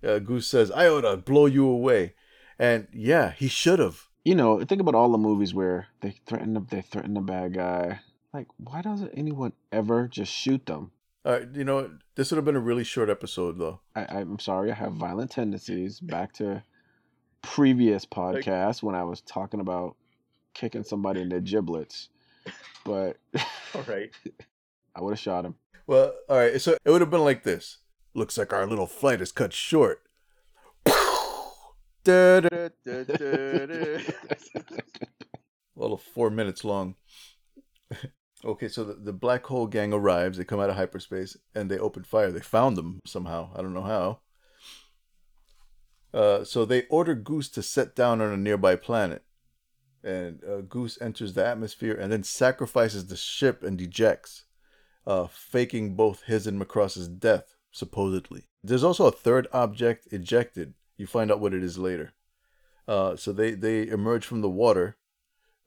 Uh, 0.06 0.18
Goose 0.18 0.48
says, 0.48 0.70
I 0.72 0.88
ought 0.88 1.24
blow 1.24 1.46
you 1.46 1.66
away. 1.66 2.14
And 2.58 2.88
yeah, 2.92 3.32
he 3.32 3.48
should 3.48 3.78
have. 3.78 4.08
You 4.24 4.34
know, 4.34 4.62
think 4.64 4.80
about 4.80 4.94
all 4.94 5.10
the 5.10 5.18
movies 5.18 5.52
where 5.52 5.88
they 6.00 6.14
threaten 6.26 6.54
the, 6.54 6.60
they 6.60 6.80
threaten 6.80 7.14
the 7.14 7.20
bad 7.20 7.54
guy. 7.54 8.00
Like, 8.32 8.46
why 8.56 8.82
doesn't 8.82 9.12
anyone 9.14 9.52
ever 9.72 10.08
just 10.08 10.32
shoot 10.32 10.64
them? 10.66 10.92
Uh, 11.24 11.40
you 11.52 11.64
know, 11.64 11.90
this 12.14 12.30
would 12.30 12.36
have 12.36 12.44
been 12.44 12.56
a 12.56 12.60
really 12.60 12.84
short 12.84 13.10
episode, 13.10 13.58
though. 13.58 13.80
I, 13.94 14.04
I'm 14.04 14.38
sorry, 14.38 14.70
I 14.70 14.74
have 14.74 14.92
violent 14.92 15.30
tendencies. 15.30 16.00
Back 16.00 16.32
to 16.34 16.62
previous 17.42 18.06
podcast 18.06 18.82
when 18.82 18.94
I 18.94 19.04
was 19.04 19.20
talking 19.20 19.60
about 19.60 19.96
kicking 20.54 20.84
somebody 20.84 21.20
in 21.20 21.28
their 21.28 21.40
giblets. 21.40 22.08
But 22.84 23.18
All 23.74 23.84
right. 23.86 24.10
I 24.94 25.00
would 25.00 25.12
have 25.12 25.18
shot 25.18 25.44
him. 25.44 25.54
Well, 25.86 26.12
all 26.28 26.36
right. 26.36 26.60
So 26.60 26.76
it 26.84 26.90
would 26.90 27.00
have 27.00 27.10
been 27.10 27.24
like 27.24 27.44
this. 27.44 27.78
Looks 28.14 28.36
like 28.36 28.52
our 28.52 28.66
little 28.66 28.86
flight 28.86 29.20
is 29.20 29.32
cut 29.32 29.52
short. 29.52 30.02
Little 35.76 35.98
four 35.98 36.30
minutes 36.30 36.64
long. 36.64 36.96
okay, 38.44 38.68
so 38.68 38.84
the, 38.84 38.94
the 38.94 39.12
black 39.12 39.46
hole 39.46 39.66
gang 39.66 39.92
arrives. 39.92 40.38
They 40.38 40.44
come 40.44 40.60
out 40.60 40.70
of 40.70 40.76
hyperspace 40.76 41.36
and 41.54 41.70
they 41.70 41.78
open 41.78 42.04
fire. 42.04 42.32
They 42.32 42.40
found 42.40 42.76
them 42.76 43.00
somehow. 43.06 43.50
I 43.54 43.62
don't 43.62 43.74
know 43.74 43.82
how. 43.82 44.20
Uh, 46.14 46.44
so 46.44 46.64
they 46.64 46.84
order 46.90 47.14
Goose 47.14 47.48
to 47.50 47.62
set 47.62 47.94
down 47.94 48.20
on 48.20 48.32
a 48.32 48.36
nearby 48.36 48.76
planet. 48.76 49.22
And 50.04 50.42
uh, 50.44 50.62
Goose 50.62 51.00
enters 51.00 51.34
the 51.34 51.46
atmosphere 51.46 51.94
and 51.94 52.12
then 52.12 52.24
sacrifices 52.24 53.06
the 53.06 53.16
ship 53.16 53.62
and 53.62 53.78
dejects, 53.78 54.44
uh, 55.06 55.28
faking 55.28 55.94
both 55.94 56.24
his 56.24 56.46
and 56.46 56.58
Macross's 56.58 57.08
death, 57.08 57.54
supposedly. 57.70 58.48
There's 58.64 58.84
also 58.84 59.06
a 59.06 59.12
third 59.12 59.46
object 59.52 60.08
ejected. 60.10 60.74
You 60.96 61.06
find 61.06 61.30
out 61.30 61.40
what 61.40 61.54
it 61.54 61.62
is 61.62 61.78
later. 61.78 62.12
Uh, 62.86 63.16
so 63.16 63.32
they, 63.32 63.52
they 63.52 63.86
emerge 63.88 64.26
from 64.26 64.40
the 64.40 64.50
water, 64.50 64.96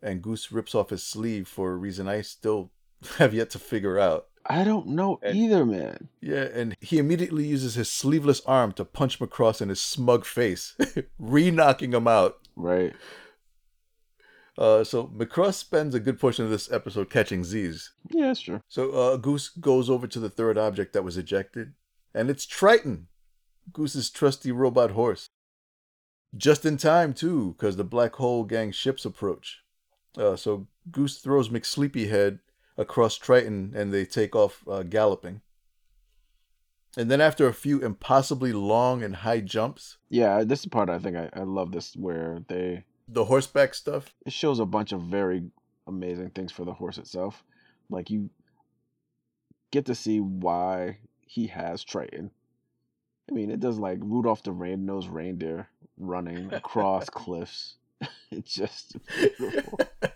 and 0.02 0.22
Goose 0.22 0.52
rips 0.52 0.76
off 0.76 0.90
his 0.90 1.04
sleeve 1.04 1.48
for 1.48 1.72
a 1.72 1.78
reason 1.78 2.08
I 2.08 2.22
still 2.22 2.72
have 3.18 3.34
yet 3.34 3.50
to 3.52 3.60
figure 3.60 4.00
out. 4.00 4.28
I 4.48 4.64
don't 4.64 4.88
know 4.90 5.20
And- 5.24 5.36
either, 5.36 5.66
man. 5.66 6.10
Yeah, 6.22 6.44
and 6.54 6.76
he 6.80 7.00
immediately 7.00 7.48
uses 7.48 7.74
his 7.76 7.92
sleeveless 7.92 8.42
arm 8.46 8.74
to 8.74 8.86
punch 8.86 9.20
Macross 9.20 9.60
in 9.62 9.70
his 9.70 9.82
smug 9.82 10.24
face, 10.26 10.76
re 11.20 11.50
knocking 11.50 11.94
him 11.94 12.08
out. 12.08 12.38
Right. 12.56 12.94
Uh, 14.58 14.84
so 14.84 15.08
Macross 15.08 15.56
spends 15.56 15.94
a 15.96 16.00
good 16.00 16.20
portion 16.20 16.46
of 16.46 16.52
this 16.52 16.72
episode 16.72 17.10
catching 17.10 17.44
Z's. 17.44 17.92
Yeah, 18.10 18.28
that's 18.28 18.40
true. 18.42 18.62
So 18.68 18.92
uh, 18.92 19.18
Goose 19.18 19.50
goes 19.50 19.90
over 19.90 20.08
to 20.08 20.20
the 20.20 20.30
third 20.30 20.58
object 20.58 20.94
that 20.94 21.04
was 21.04 21.18
ejected, 21.18 21.74
and 22.14 22.30
it's 22.30 22.46
Triton, 22.46 23.08
Goose's 23.74 24.10
trusty 24.10 24.52
robot 24.52 24.92
horse. 24.92 25.30
Just 26.36 26.66
in 26.66 26.78
time, 26.78 27.14
too, 27.14 27.56
because 27.58 27.78
the 27.78 27.84
Black 27.84 28.16
Hole 28.16 28.44
Gang 28.44 28.72
ships 28.72 29.06
approach. 29.06 29.64
Uh, 30.18 30.36
so 30.36 30.68
Goose 30.92 31.20
throws 31.20 31.50
McSleepyhead 31.50 32.40
across 32.78 33.18
Triton, 33.18 33.74
and 33.76 33.94
they 33.94 34.06
take 34.06 34.36
off 34.36 34.64
uh, 34.68 34.84
galloping. 34.84 35.42
And 36.98 37.12
then, 37.12 37.22
after 37.22 37.48
a 37.48 37.54
few 37.54 37.80
impossibly 37.82 38.54
long 38.54 39.04
and 39.04 39.18
high 39.18 39.42
jumps, 39.42 39.98
Yeah, 40.10 40.44
this 40.44 40.62
is 40.62 40.68
part 40.68 40.90
I 40.90 41.00
think 41.00 41.18
I, 41.18 41.30
I 41.34 41.44
love 41.44 41.72
this 41.72 41.96
where 41.96 42.40
they 42.48 42.84
the 43.08 43.26
horseback 43.26 43.74
stuff. 43.74 44.14
it 44.26 44.34
shows 44.34 44.60
a 44.60 44.66
bunch 44.66 44.92
of 44.92 45.02
very 45.02 45.44
amazing 45.88 46.32
things 46.32 46.52
for 46.52 46.66
the 46.66 46.74
horse 46.74 46.98
itself. 46.98 47.44
Like 47.90 48.10
you 48.10 48.30
get 49.72 49.86
to 49.86 49.96
see 49.96 50.20
why 50.20 51.00
he 51.22 51.48
has 51.48 51.84
Triton. 51.84 52.32
I 53.30 53.34
mean, 53.34 53.50
it 53.50 53.60
does 53.60 53.80
like 53.80 54.00
Rudolph 54.02 54.44
the 54.44 54.52
Red-Nosed 54.52 55.10
Reindeer 55.10 55.68
running 55.98 56.54
across 56.54 57.10
cliffs. 57.10 57.76
It's 58.30 58.54
just 58.54 58.98
beautiful. 59.18 59.80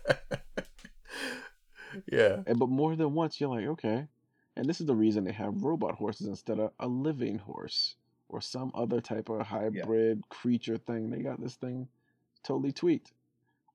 yeah. 2.11 2.41
And 2.45 2.59
but 2.59 2.67
more 2.67 2.95
than 2.95 3.13
once, 3.13 3.39
you're 3.39 3.49
like, 3.49 3.65
okay. 3.65 4.05
And 4.57 4.67
this 4.67 4.81
is 4.81 4.87
the 4.87 4.95
reason 4.95 5.23
they 5.23 5.31
have 5.31 5.63
robot 5.63 5.95
horses 5.95 6.27
instead 6.27 6.59
of 6.59 6.71
a 6.79 6.87
living 6.87 7.37
horse 7.37 7.95
or 8.27 8.41
some 8.41 8.71
other 8.75 8.99
type 8.99 9.29
of 9.29 9.47
hybrid 9.47 10.27
creature 10.27 10.77
thing. 10.77 11.09
They 11.09 11.21
got 11.21 11.41
this 11.41 11.55
thing 11.55 11.87
totally 12.43 12.73
tweaked. 12.73 13.13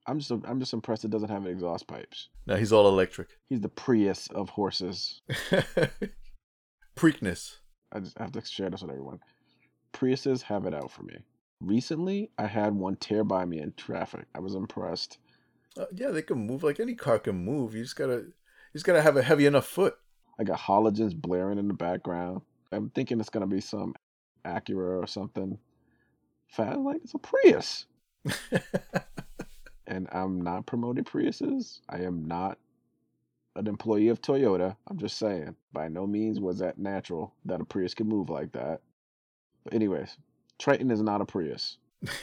I'm 0.07 0.19
just 0.19 0.31
I'm 0.31 0.59
just 0.59 0.73
impressed 0.73 1.05
it 1.05 1.11
doesn't 1.11 1.29
have 1.29 1.47
exhaust 1.47 1.87
pipes. 1.87 2.29
Now 2.45 2.55
he's 2.55 2.71
all 2.71 2.87
electric. 2.87 3.29
He's 3.49 3.61
the 3.61 3.69
Prius 3.69 4.27
of 4.27 4.49
horses. 4.49 5.21
Preakness. 6.95 7.57
I 7.95 8.01
just 8.01 8.17
have 8.17 8.33
to 8.33 8.43
share 8.45 8.69
this 8.69 8.81
with 8.81 8.91
everyone. 8.91 9.19
Priuses 9.93 10.41
have 10.41 10.65
it 10.65 10.73
out 10.73 10.91
for 10.91 11.03
me. 11.03 11.17
Recently, 11.61 12.29
I 12.37 12.45
had 12.45 12.73
one 12.73 12.97
tear 12.97 13.23
by 13.23 13.45
me 13.45 13.61
in 13.61 13.73
traffic. 13.77 14.25
I 14.35 14.39
was 14.39 14.53
impressed. 14.53 15.17
Uh, 15.79 15.85
yeah, 15.95 16.09
they 16.09 16.21
can 16.21 16.45
move 16.45 16.61
like 16.61 16.81
any 16.81 16.93
car 16.93 17.19
can 17.19 17.37
move. 17.37 17.73
You 17.73 17.83
just 17.83 17.95
gotta, 17.95 18.15
you 18.17 18.33
just 18.73 18.85
gotta 18.85 19.01
have 19.01 19.15
a 19.15 19.21
heavy 19.21 19.45
enough 19.45 19.65
foot. 19.65 19.95
I 20.37 20.43
got 20.43 20.59
halogens 20.59 21.15
blaring 21.15 21.57
in 21.57 21.69
the 21.69 21.73
background. 21.73 22.41
I'm 22.73 22.89
thinking 22.89 23.21
it's 23.21 23.29
gonna 23.29 23.47
be 23.47 23.61
some 23.61 23.95
Acura 24.43 25.01
or 25.01 25.07
something. 25.07 25.57
Fat 26.49 26.81
like 26.81 27.01
it's 27.01 27.13
a 27.13 27.17
Prius. 27.17 27.85
and 29.87 30.09
I'm 30.11 30.41
not 30.41 30.65
promoting 30.65 31.05
Priuses. 31.05 31.79
I 31.87 31.99
am 31.99 32.25
not 32.25 32.57
an 33.55 33.67
employee 33.67 34.09
of 34.09 34.21
Toyota. 34.21 34.75
I'm 34.87 34.97
just 34.97 35.17
saying, 35.17 35.55
by 35.73 35.87
no 35.87 36.05
means 36.05 36.39
was 36.39 36.59
that 36.59 36.77
natural 36.77 37.33
that 37.45 37.61
a 37.61 37.65
Prius 37.65 37.93
could 37.93 38.07
move 38.07 38.29
like 38.29 38.51
that. 38.53 38.81
But 39.63 39.73
anyways, 39.73 40.17
Triton 40.59 40.91
is 40.91 41.01
not 41.01 41.21
a 41.21 41.25
Prius. 41.25 41.77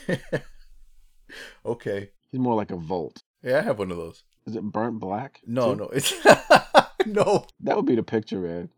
okay. 1.65 2.09
He's 2.31 2.39
more 2.39 2.55
like 2.55 2.71
a 2.71 2.75
Volt. 2.75 3.21
Yeah, 3.43 3.59
I 3.59 3.61
have 3.61 3.79
one 3.79 3.91
of 3.91 3.97
those. 3.97 4.23
Is 4.45 4.55
it 4.55 4.63
burnt 4.63 4.99
black? 4.99 5.41
No, 5.45 5.73
too? 5.73 5.81
no, 5.81 5.89
it's 5.89 6.13
no. 7.05 7.45
That 7.61 7.75
would 7.75 7.85
be 7.85 7.95
the 7.95 8.03
picture, 8.03 8.39
man. 8.39 8.69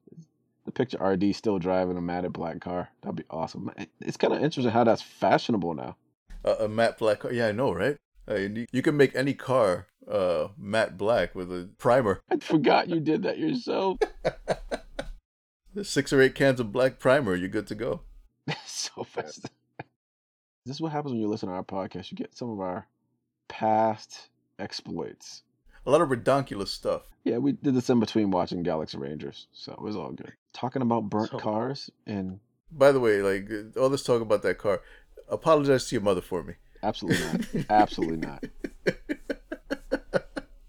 The 0.65 0.72
picture 0.72 0.98
RD 0.98 1.36
still 1.36 1.60
driving 1.60 1.98
a 1.98 2.02
matted 2.02 2.34
black 2.34 2.60
car. 2.62 2.89
That'd 3.02 3.15
be 3.18 3.24
awesome. 3.30 3.72
It's 4.00 4.18
kind 4.18 4.34
of 4.34 4.41
interesting 4.44 4.72
how 4.72 4.84
that's 4.84 5.02
fashionable 5.02 5.76
now. 5.76 5.96
Uh, 6.44 6.56
a 6.62 6.68
matte 6.68 6.98
black 6.98 7.20
car. 7.20 7.34
Yeah, 7.34 7.48
I 7.48 7.52
know, 7.52 7.72
right? 7.72 7.98
Uh, 8.30 8.36
you, 8.36 8.65
you 8.72 8.82
can 8.82 8.98
make 8.98 9.15
any 9.15 9.34
car 9.34 9.88
uh 10.10 10.50
matte 10.58 10.98
black 10.98 11.34
with 11.36 11.52
a 11.52 11.70
primer. 11.78 12.22
I 12.30 12.38
forgot 12.38 12.89
you 12.89 13.00
did 13.00 13.24
that 13.24 13.38
yourself. 13.39 13.98
Six 15.84 16.13
or 16.13 16.22
eight 16.22 16.36
cans 16.36 16.60
of 16.60 16.72
black 16.72 17.00
primer, 17.00 17.36
you're 17.36 17.50
good 17.50 17.68
to 17.68 17.76
go. 17.76 18.02
so 18.65 19.04
fast. 19.04 19.50
This 20.65 20.78
is 20.78 20.82
what 20.82 20.91
happens 20.94 21.12
when 21.12 21.22
you 21.22 21.28
listen 21.28 21.50
to 21.50 21.56
our 21.56 21.63
podcast. 21.63 22.12
You 22.12 22.18
get 22.18 22.36
some 22.36 22.50
of 22.50 22.60
our 22.62 22.88
past 23.50 24.30
exploits. 24.58 25.44
A 25.86 25.91
lot 25.91 26.02
of 26.02 26.10
redonkulous 26.10 26.70
stuff. 26.70 27.04
Yeah, 27.26 27.38
we 27.39 27.52
did 27.52 27.76
this 27.76 27.89
in 27.89 28.00
between 28.00 28.32
watching 28.32 28.63
Galaxy 28.63 28.98
Rangers, 28.98 29.48
so 29.54 29.74
it 29.74 29.82
was 29.82 29.96
all 29.96 30.12
good. 30.12 30.34
Talking 30.54 30.82
about 30.82 31.10
burnt 31.10 31.32
So- 31.32 31.39
cars 31.39 31.89
and 32.08 32.39
By 32.72 32.91
the 32.91 33.00
way, 33.00 33.22
like 33.22 33.50
uh, 33.52 33.80
all 33.80 33.89
this 33.89 34.04
talk 34.04 34.22
about 34.22 34.41
that 34.44 34.58
car. 34.58 34.82
Apologize 35.28 35.88
to 35.89 35.96
your 35.96 36.02
mother 36.04 36.22
for 36.22 36.41
me. 36.44 36.54
absolutely 36.84 37.24
not, 37.26 37.65
absolutely 37.70 38.18
not. 38.18 38.44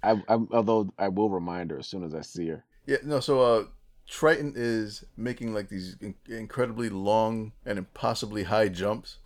I, 0.07 0.23
I, 0.29 0.39
although 0.53 0.93
I 0.99 1.09
will 1.09 1.31
remind 1.31 1.71
her 1.71 1.79
as 1.79 1.87
soon 1.87 2.05
as 2.05 2.15
I 2.15 2.21
see 2.21 2.49
her. 2.49 2.65
Yeah, 2.87 2.99
no. 3.05 3.21
So, 3.21 3.41
uh, 3.41 3.65
Triton 4.07 4.53
is 4.57 5.05
making 5.17 5.53
like 5.53 5.69
these 5.69 5.97
in- 6.01 6.15
incredibly 6.29 6.89
long 6.89 7.53
and 7.65 7.79
impossibly 7.79 8.45
high 8.45 8.69
jumps, 8.69 9.19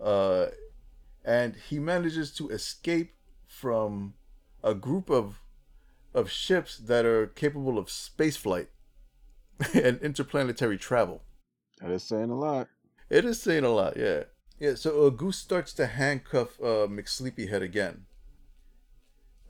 uh, 0.00 0.46
and 1.24 1.54
he 1.68 1.78
manages 1.78 2.32
to 2.36 2.48
escape 2.48 3.14
from 3.46 4.14
a 4.62 4.74
group 4.74 5.10
of 5.10 5.40
of 6.14 6.30
ships 6.30 6.78
that 6.78 7.04
are 7.04 7.26
capable 7.26 7.78
of 7.78 7.90
space 7.90 8.38
flight 8.38 8.68
and 9.74 10.00
interplanetary 10.00 10.78
travel. 10.78 11.22
That 11.80 11.90
is 11.90 12.02
saying 12.02 12.30
a 12.30 12.38
lot. 12.38 12.68
It 13.10 13.24
is 13.26 13.40
saying 13.40 13.64
a 13.64 13.68
lot, 13.68 13.96
yeah. 13.96 14.24
Yeah, 14.58 14.74
so 14.74 15.06
uh, 15.06 15.10
Goose 15.10 15.36
starts 15.36 15.74
to 15.74 15.86
handcuff 15.86 16.58
uh, 16.60 16.88
McSleepyhead 16.88 17.60
again. 17.60 18.06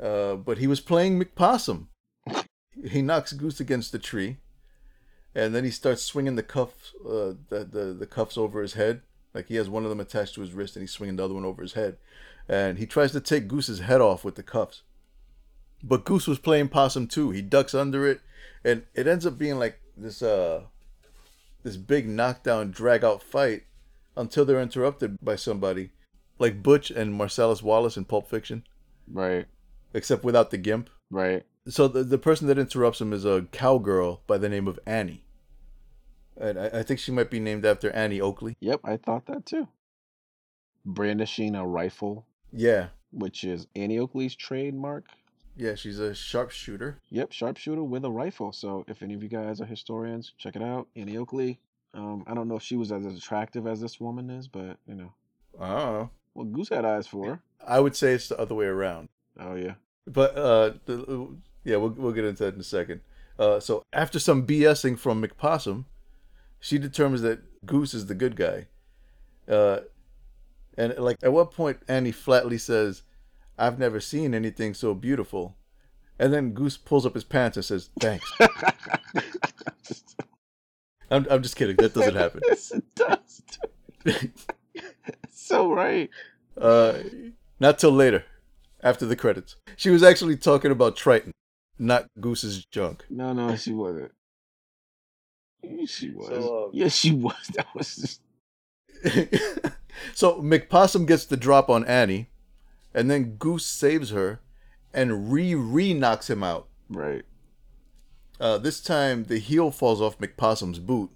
Uh, 0.00 0.34
but 0.36 0.58
he 0.58 0.66
was 0.66 0.80
playing 0.80 1.20
McPossum. 1.20 1.86
he 2.84 3.02
knocks 3.02 3.32
Goose 3.32 3.60
against 3.60 3.92
the 3.92 3.98
tree, 3.98 4.38
and 5.34 5.54
then 5.54 5.64
he 5.64 5.70
starts 5.70 6.02
swinging 6.02 6.36
the 6.36 6.42
cuffs, 6.42 6.92
uh, 7.04 7.34
the, 7.48 7.68
the, 7.70 7.96
the 7.98 8.06
cuffs 8.06 8.36
over 8.36 8.62
his 8.62 8.74
head. 8.74 9.02
Like 9.34 9.48
he 9.48 9.56
has 9.56 9.68
one 9.68 9.84
of 9.84 9.90
them 9.90 10.00
attached 10.00 10.34
to 10.34 10.40
his 10.40 10.52
wrist, 10.52 10.76
and 10.76 10.82
he's 10.82 10.92
swinging 10.92 11.16
the 11.16 11.24
other 11.24 11.34
one 11.34 11.44
over 11.44 11.62
his 11.62 11.74
head. 11.74 11.96
And 12.48 12.78
he 12.78 12.86
tries 12.86 13.12
to 13.12 13.20
take 13.20 13.48
Goose's 13.48 13.80
head 13.80 14.00
off 14.00 14.24
with 14.24 14.36
the 14.36 14.42
cuffs. 14.42 14.82
But 15.82 16.04
Goose 16.04 16.26
was 16.26 16.38
playing 16.38 16.68
possum 16.68 17.06
too. 17.06 17.30
He 17.30 17.42
ducks 17.42 17.74
under 17.74 18.06
it, 18.06 18.20
and 18.64 18.84
it 18.94 19.06
ends 19.06 19.26
up 19.26 19.36
being 19.36 19.58
like 19.58 19.80
this 19.96 20.22
uh 20.22 20.62
this 21.62 21.76
big 21.76 22.08
knockdown 22.08 22.70
drag 22.70 23.02
out 23.02 23.22
fight 23.22 23.64
until 24.16 24.44
they're 24.44 24.60
interrupted 24.60 25.18
by 25.20 25.36
somebody 25.36 25.90
like 26.38 26.62
Butch 26.62 26.90
and 26.90 27.14
Marcellus 27.14 27.62
Wallace 27.62 27.96
in 27.96 28.04
Pulp 28.04 28.28
Fiction, 28.28 28.64
Right, 29.10 29.46
except 29.96 30.22
without 30.24 30.50
the 30.50 30.58
gimp. 30.58 30.90
right. 31.10 31.44
So 31.68 31.88
the, 31.88 32.04
the 32.04 32.18
person 32.18 32.46
that 32.46 32.58
interrupts 32.58 33.00
him 33.00 33.12
is 33.12 33.24
a 33.24 33.42
cowgirl 33.50 34.22
by 34.28 34.38
the 34.38 34.48
name 34.48 34.68
of 34.68 34.78
Annie. 34.86 35.24
And 36.40 36.56
I, 36.60 36.66
I 36.66 36.82
think 36.84 37.00
she 37.00 37.10
might 37.10 37.28
be 37.30 37.40
named 37.40 37.66
after 37.66 37.90
Annie 37.90 38.20
Oakley. 38.20 38.56
Yep, 38.60 38.80
I 38.84 38.96
thought 38.98 39.26
that 39.26 39.46
too. 39.46 39.66
Brandishing 40.84 41.56
a 41.56 41.66
rifle, 41.66 42.24
Yeah. 42.52 42.88
which 43.10 43.42
is 43.42 43.66
Annie 43.74 43.98
Oakley's 43.98 44.36
trademark. 44.36 45.06
Yeah, 45.56 45.74
she's 45.74 45.98
a 45.98 46.14
sharpshooter. 46.14 46.98
Yep, 47.10 47.32
sharpshooter 47.32 47.82
with 47.82 48.04
a 48.04 48.10
rifle. 48.10 48.52
So 48.52 48.84
if 48.86 49.02
any 49.02 49.14
of 49.14 49.22
you 49.22 49.28
guys 49.28 49.60
are 49.60 49.64
historians, 49.66 50.34
check 50.38 50.54
it 50.54 50.62
out. 50.62 50.86
Annie 50.94 51.16
Oakley. 51.16 51.58
Um, 51.94 52.22
I 52.26 52.34
don't 52.34 52.46
know 52.46 52.56
if 52.56 52.62
she 52.62 52.76
was 52.76 52.92
as 52.92 53.04
attractive 53.06 53.66
as 53.66 53.80
this 53.80 53.98
woman 53.98 54.30
is, 54.30 54.46
but 54.48 54.76
you 54.86 54.94
know, 54.94 55.12
Oh. 55.58 56.10
well, 56.34 56.44
Goose 56.44 56.68
had 56.68 56.84
eyes 56.84 57.06
for 57.06 57.26
her. 57.26 57.40
I 57.66 57.80
would 57.80 57.96
say 57.96 58.12
it's 58.12 58.28
the 58.28 58.38
other 58.38 58.54
way 58.54 58.66
around. 58.66 59.08
Oh 59.40 59.54
yeah, 59.54 59.74
But 60.06 60.36
uh, 60.36 60.72
yeah, 61.64 61.76
we'll 61.76 61.90
we'll 61.90 62.12
get 62.12 62.24
into 62.24 62.44
that 62.44 62.54
in 62.54 62.60
a 62.60 62.64
second. 62.64 63.00
Uh, 63.38 63.60
so 63.60 63.82
after 63.92 64.18
some 64.18 64.46
BSing 64.46 64.98
from 64.98 65.22
McPossum, 65.22 65.84
she 66.60 66.78
determines 66.78 67.22
that 67.22 67.40
Goose 67.66 67.92
is 67.94 68.06
the 68.06 68.14
good 68.14 68.36
guy. 68.36 68.66
Uh, 69.48 69.80
and 70.76 70.96
like 70.98 71.16
at 71.22 71.32
what 71.32 71.50
point 71.52 71.78
Annie 71.88 72.12
flatly 72.12 72.58
says, 72.58 73.02
"I've 73.58 73.78
never 73.78 74.00
seen 74.00 74.34
anything 74.34 74.74
so 74.74 74.94
beautiful," 74.94 75.56
and 76.18 76.32
then 76.32 76.52
Goose 76.52 76.76
pulls 76.76 77.06
up 77.06 77.14
his 77.14 77.24
pants 77.24 77.56
and 77.56 77.64
says, 77.64 77.90
"Thanks." 78.00 78.30
I'm 81.10 81.26
I'm 81.30 81.42
just 81.42 81.56
kidding. 81.56 81.76
That 81.76 81.94
doesn't 81.94 82.16
happen. 82.16 82.40
yes, 82.48 82.72
it 82.72 82.84
does. 82.94 83.42
so 85.30 85.72
right. 85.72 86.10
Uh, 86.60 86.98
not 87.60 87.78
till 87.78 87.92
later, 87.92 88.24
after 88.82 89.06
the 89.06 89.16
credits. 89.16 89.56
She 89.76 89.90
was 89.90 90.02
actually 90.02 90.36
talking 90.36 90.70
about 90.70 90.96
Triton, 90.96 91.32
not 91.78 92.06
Goose's 92.20 92.64
junk. 92.66 93.04
No, 93.10 93.32
no, 93.32 93.56
she 93.56 93.72
wasn't. 93.72 94.12
She 95.86 96.10
was. 96.10 96.28
So, 96.28 96.64
um, 96.64 96.70
yes, 96.72 96.94
she 96.94 97.12
was. 97.12 97.34
That 97.54 97.66
was 97.74 97.96
just 97.96 98.20
so 100.14 100.40
McPossum 100.40 101.06
gets 101.06 101.26
the 101.26 101.36
drop 101.36 101.68
on 101.68 101.84
Annie, 101.84 102.28
and 102.94 103.10
then 103.10 103.36
Goose 103.36 103.66
saves 103.66 104.10
her, 104.10 104.40
and 104.94 105.30
re 105.32 105.54
re 105.54 105.94
knocks 105.94 106.30
him 106.30 106.42
out. 106.42 106.68
right. 106.88 107.24
Uh, 108.38 108.58
this 108.58 108.82
time, 108.82 109.24
the 109.24 109.38
heel 109.38 109.70
falls 109.70 110.00
off 110.00 110.18
McPossum's 110.18 110.78
boot, 110.78 111.10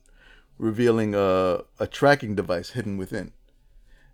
revealing 0.57 1.15
a, 1.15 1.65
a 1.79 1.87
tracking 1.87 2.35
device 2.35 2.71
hidden 2.71 2.97
within. 2.97 3.33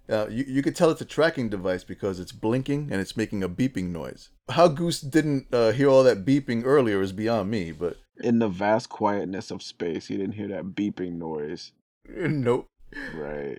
Uh, 0.09 0.27
you, 0.29 0.45
you 0.47 0.63
could 0.63 0.77
tell 0.77 0.91
it's 0.91 1.01
a 1.01 1.07
tracking 1.07 1.49
device 1.49 1.85
because 1.85 2.21
it's 2.21 2.33
blinking 2.33 2.89
and 2.93 3.01
it's 3.01 3.17
making 3.17 3.43
a 3.43 3.49
beeping 3.49 3.91
noise. 3.91 4.31
How 4.51 4.69
Goose 4.69 5.01
didn't 5.01 5.47
uh, 5.53 5.73
hear 5.73 5.89
all 5.89 6.05
that 6.05 6.25
beeping 6.25 6.63
earlier 6.65 7.03
is 7.03 7.13
beyond 7.13 7.51
me, 7.51 7.73
but 7.73 7.97
In 8.23 8.39
the 8.39 8.49
vast 8.49 8.89
quietness 8.89 9.51
of 9.51 9.63
space, 9.63 10.07
he 10.07 10.17
didn't 10.17 10.35
hear 10.35 10.49
that 10.49 10.75
beeping 10.75 11.15
noise. 11.15 11.73
nope. 12.09 12.69
Right. 13.15 13.59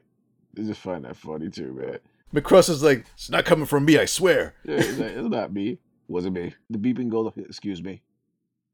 I 0.57 0.61
just 0.61 0.79
find 0.79 1.05
that 1.05 1.17
funny 1.17 1.49
too, 1.49 1.73
man. 1.73 1.99
Macross 2.33 2.69
is 2.69 2.83
like, 2.83 3.05
it's 3.13 3.29
not 3.29 3.45
coming 3.45 3.65
from 3.65 3.85
me, 3.85 3.97
I 3.97 4.05
swear. 4.05 4.53
Yeah, 4.63 4.75
it's, 4.75 4.97
not, 4.97 5.07
it's 5.11 5.29
not 5.29 5.53
me. 5.53 5.79
Wasn't 6.07 6.33
me. 6.33 6.53
The 6.69 6.77
beeping 6.77 7.09
goes. 7.09 7.31
Excuse 7.37 7.83
me. 7.83 8.01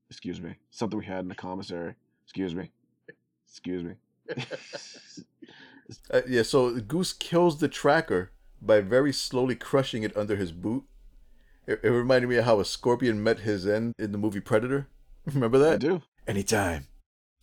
Excuse 0.09 0.39
me. 0.39 0.55
Something 0.69 0.99
we 0.99 1.05
had 1.05 1.19
in 1.19 1.27
the 1.27 1.35
commissary. 1.35 1.95
Excuse 2.23 2.53
me. 2.53 2.71
Excuse 3.47 3.83
me. 3.83 3.93
Uh, 6.11 6.21
yeah, 6.27 6.43
so 6.43 6.79
Goose 6.79 7.13
kills 7.13 7.59
the 7.59 7.67
tracker 7.67 8.31
by 8.61 8.81
very 8.81 9.11
slowly 9.11 9.55
crushing 9.55 10.03
it 10.03 10.15
under 10.15 10.35
his 10.35 10.51
boot. 10.51 10.83
It, 11.67 11.79
it 11.83 11.89
reminded 11.89 12.27
me 12.29 12.37
of 12.37 12.45
how 12.45 12.59
a 12.59 12.65
scorpion 12.65 13.23
met 13.23 13.39
his 13.39 13.67
end 13.67 13.93
in 13.97 14.11
the 14.11 14.17
movie 14.17 14.39
Predator. 14.39 14.87
Remember 15.25 15.57
that? 15.57 15.67
I 15.67 15.71
that? 15.71 15.79
do. 15.79 16.01
Anytime. 16.27 16.87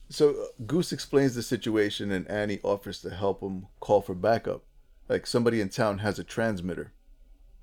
So 0.09 0.31
uh, 0.31 0.63
Goose 0.67 0.93
explains 0.93 1.35
the 1.35 1.43
situation, 1.43 2.11
and 2.11 2.29
Annie 2.29 2.61
offers 2.63 3.01
to 3.03 3.11
help 3.11 3.41
him 3.41 3.67
call 3.79 4.03
for 4.03 4.15
backup. 4.15 4.65
Like 5.09 5.27
somebody 5.27 5.61
in 5.61 5.69
town 5.69 5.99
has 5.99 6.19
a 6.19 6.25
transmitter, 6.25 6.93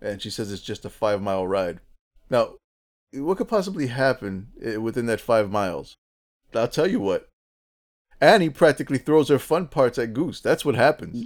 and 0.01 0.21
she 0.21 0.29
says 0.29 0.51
it's 0.51 0.61
just 0.61 0.85
a 0.85 0.89
five 0.89 1.21
mile 1.21 1.47
ride. 1.47 1.79
Now, 2.29 2.55
what 3.13 3.37
could 3.37 3.47
possibly 3.47 3.87
happen 3.87 4.49
uh, 4.65 4.81
within 4.81 5.05
that 5.07 5.21
five 5.21 5.49
miles? 5.49 5.95
I'll 6.53 6.67
tell 6.67 6.87
you 6.87 6.99
what. 6.99 7.29
Annie 8.19 8.49
practically 8.49 8.97
throws 8.97 9.29
her 9.29 9.39
fun 9.39 9.67
parts 9.67 9.97
at 9.97 10.13
Goose. 10.13 10.39
That's 10.41 10.65
what 10.65 10.75
happens. 10.75 11.23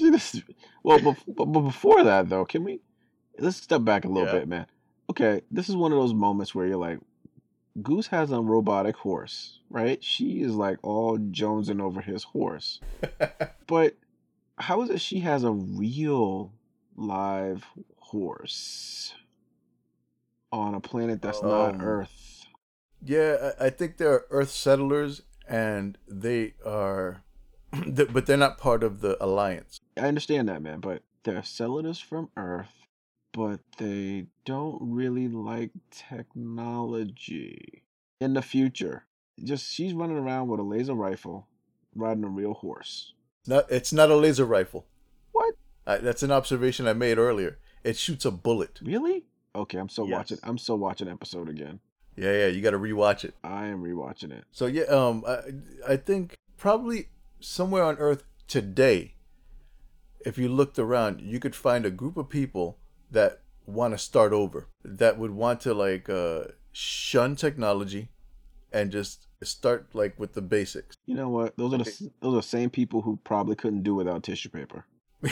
Well, 0.84 1.00
but, 1.00 1.16
but 1.28 1.46
before 1.46 2.04
that, 2.04 2.30
though, 2.30 2.46
can 2.46 2.64
we 2.64 2.82
let's 3.40 3.58
step 3.58 3.84
back 3.84 4.04
a 4.06 4.08
little 4.10 4.26
Yeah. 4.32 4.40
bit, 4.40 4.48
man? 4.48 4.66
Okay, 5.10 5.42
this 5.52 5.70
is 5.70 5.76
one 5.76 5.92
of 5.92 5.98
those 5.98 6.14
moments 6.14 6.54
where 6.56 6.66
you're 6.68 6.78
like, 6.78 7.00
Goose 7.82 8.08
has 8.08 8.32
a 8.32 8.42
robotic 8.42 8.96
horse, 8.98 9.60
right? 9.70 10.04
She 10.04 10.42
is 10.42 10.56
like 10.56 10.78
all 10.84 11.18
jonesing 11.18 11.82
over 11.82 12.02
his 12.02 12.24
horse, 12.24 12.82
but 13.68 13.96
how 14.58 14.82
is 14.82 14.90
it 14.90 15.00
she 15.02 15.20
has 15.22 15.44
a 15.44 15.52
real 15.52 16.52
live 16.96 17.66
horse 17.98 19.14
on 20.52 20.74
a 20.76 20.80
planet 20.82 21.22
that's 21.22 21.42
not 21.42 21.76
Um, 21.76 21.82
Earth? 21.82 22.46
Yeah, 23.04 23.52
I 23.60 23.70
think 23.70 23.98
there 23.98 24.12
are 24.14 24.26
Earth 24.30 24.52
settlers, 24.52 25.22
and 25.52 25.98
they 26.08 26.54
are, 26.66 27.24
but 27.88 28.26
they're 28.26 28.38
not 28.38 28.58
part 28.58 28.84
of 28.84 29.02
the 29.02 29.24
Alliance. 29.24 29.80
I 29.98 30.08
understand 30.08 30.50
that, 30.50 30.62
man, 30.62 30.80
but 30.80 31.04
they're 31.24 31.44
settlers 31.44 32.00
from 32.00 32.30
Earth, 32.38 32.74
but 33.34 33.60
they 33.78 34.28
don't 34.46 34.78
really 34.82 35.28
like 35.28 35.72
technology. 35.90 37.84
In 38.20 38.34
the 38.34 38.42
future, 38.42 39.06
just 39.44 39.72
she's 39.74 39.94
running 39.94 40.18
around 40.18 40.48
with 40.48 40.60
a 40.60 40.64
laser 40.64 40.94
rifle, 40.94 41.48
riding 41.96 42.24
a 42.24 42.30
real 42.30 42.54
horse. 42.54 43.14
Not, 43.48 43.66
it's 43.72 43.92
not 43.92 44.12
a 44.12 44.16
laser 44.16 44.46
rifle. 44.46 44.86
What? 45.32 45.56
I, 45.88 45.98
that's 45.98 46.22
an 46.24 46.32
observation 46.32 46.88
I 46.88 46.94
made 46.94 47.18
earlier. 47.18 47.58
It 47.84 47.98
shoots 47.98 48.24
a 48.26 48.32
bullet. 48.32 48.80
Really? 48.84 49.26
Okay, 49.56 49.80
I'm 49.80 49.90
so 49.90 50.06
Yes. 50.06 50.16
watching. 50.18 50.38
I'm 50.44 50.58
so 50.60 50.76
watching 50.76 51.08
episode 51.08 51.50
again. 51.50 51.80
Yeah, 52.22 52.34
yeah, 52.34 52.48
you 52.48 52.62
got 52.62 52.72
to 52.72 52.78
rewatch 52.78 53.24
it. 53.24 53.34
I 53.44 53.66
am 53.66 53.82
rewatching 53.84 54.32
it. 54.32 54.44
So 54.52 54.68
yeah, 54.68 54.84
um, 54.84 55.24
I, 55.28 55.94
I 55.94 55.96
think 55.98 56.36
probably 56.56 57.08
somewhere 57.40 57.84
on 57.84 57.98
Earth 57.98 58.24
today, 58.48 59.16
if 60.24 60.38
you 60.38 60.48
looked 60.48 60.78
around, 60.78 61.22
you 61.22 61.40
could 61.40 61.56
find 61.56 61.84
a 61.84 61.90
group 61.90 62.18
of 62.18 62.30
people 62.30 62.78
that 63.10 63.40
want 63.66 63.96
to 63.96 63.98
start 63.98 64.34
over, 64.34 64.68
that 64.86 65.18
would 65.18 65.32
want 65.32 65.62
to 65.62 65.74
like 65.74 66.10
uh, 66.10 66.44
shun 66.72 67.36
technology, 67.36 68.10
and 68.72 68.92
just 68.92 69.26
start 69.42 69.88
like 69.94 70.20
with 70.20 70.34
the 70.34 70.44
basics. 70.44 70.98
You 71.08 71.16
know 71.16 71.30
what? 71.30 71.58
Those 71.58 71.74
are 71.74 71.78
the 71.80 72.12
those 72.22 72.34
are 72.34 72.36
the 72.36 72.44
same 72.44 72.70
people 72.70 73.02
who 73.02 73.20
probably 73.24 73.56
couldn't 73.56 73.82
do 73.82 73.96
without 73.96 74.22
tissue 74.22 74.50
paper. 74.50 74.86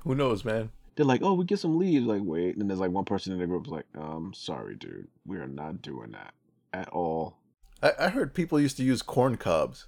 Who 0.00 0.16
knows, 0.16 0.44
man? 0.44 0.70
They're 0.94 1.06
like, 1.06 1.22
"Oh, 1.22 1.34
we 1.34 1.44
get 1.44 1.58
some 1.58 1.78
leaves." 1.78 2.06
Like, 2.06 2.22
wait, 2.24 2.56
and 2.56 2.68
there's 2.68 2.80
like 2.80 2.90
one 2.90 3.04
person 3.04 3.32
in 3.32 3.38
the 3.38 3.46
group 3.46 3.66
is 3.66 3.72
like, 3.72 3.86
"Um, 3.96 4.32
sorry, 4.34 4.74
dude, 4.74 5.08
we 5.26 5.38
are 5.38 5.46
not 5.46 5.82
doing 5.82 6.12
that 6.12 6.34
at 6.72 6.88
all." 6.90 7.38
I, 7.82 7.92
I 7.98 8.08
heard 8.08 8.34
people 8.34 8.60
used 8.60 8.76
to 8.78 8.84
use 8.84 9.02
corn 9.02 9.36
cobs. 9.36 9.86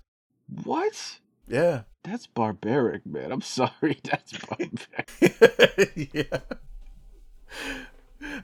What? 0.65 1.19
Yeah. 1.47 1.83
That's 2.03 2.27
barbaric, 2.27 3.07
man. 3.07 3.33
I'm 3.33 3.41
sorry. 3.43 3.99
That's 4.05 4.33
barbaric. 4.39 6.13
yeah. 6.13 6.39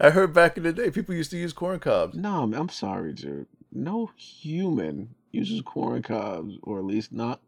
I 0.00 0.10
heard 0.10 0.32
back 0.32 0.56
in 0.56 0.62
the 0.62 0.72
day 0.72 0.90
people 0.90 1.14
used 1.14 1.30
to 1.32 1.38
use 1.38 1.52
corn 1.52 1.80
cobs. 1.80 2.16
no, 2.16 2.50
I'm 2.54 2.68
sorry, 2.68 3.12
dude. 3.12 3.46
No 3.72 4.10
human 4.16 5.14
uses 5.30 5.62
corn 5.62 6.02
cobs, 6.02 6.58
or 6.62 6.78
at 6.78 6.84
least 6.84 7.12
not 7.12 7.40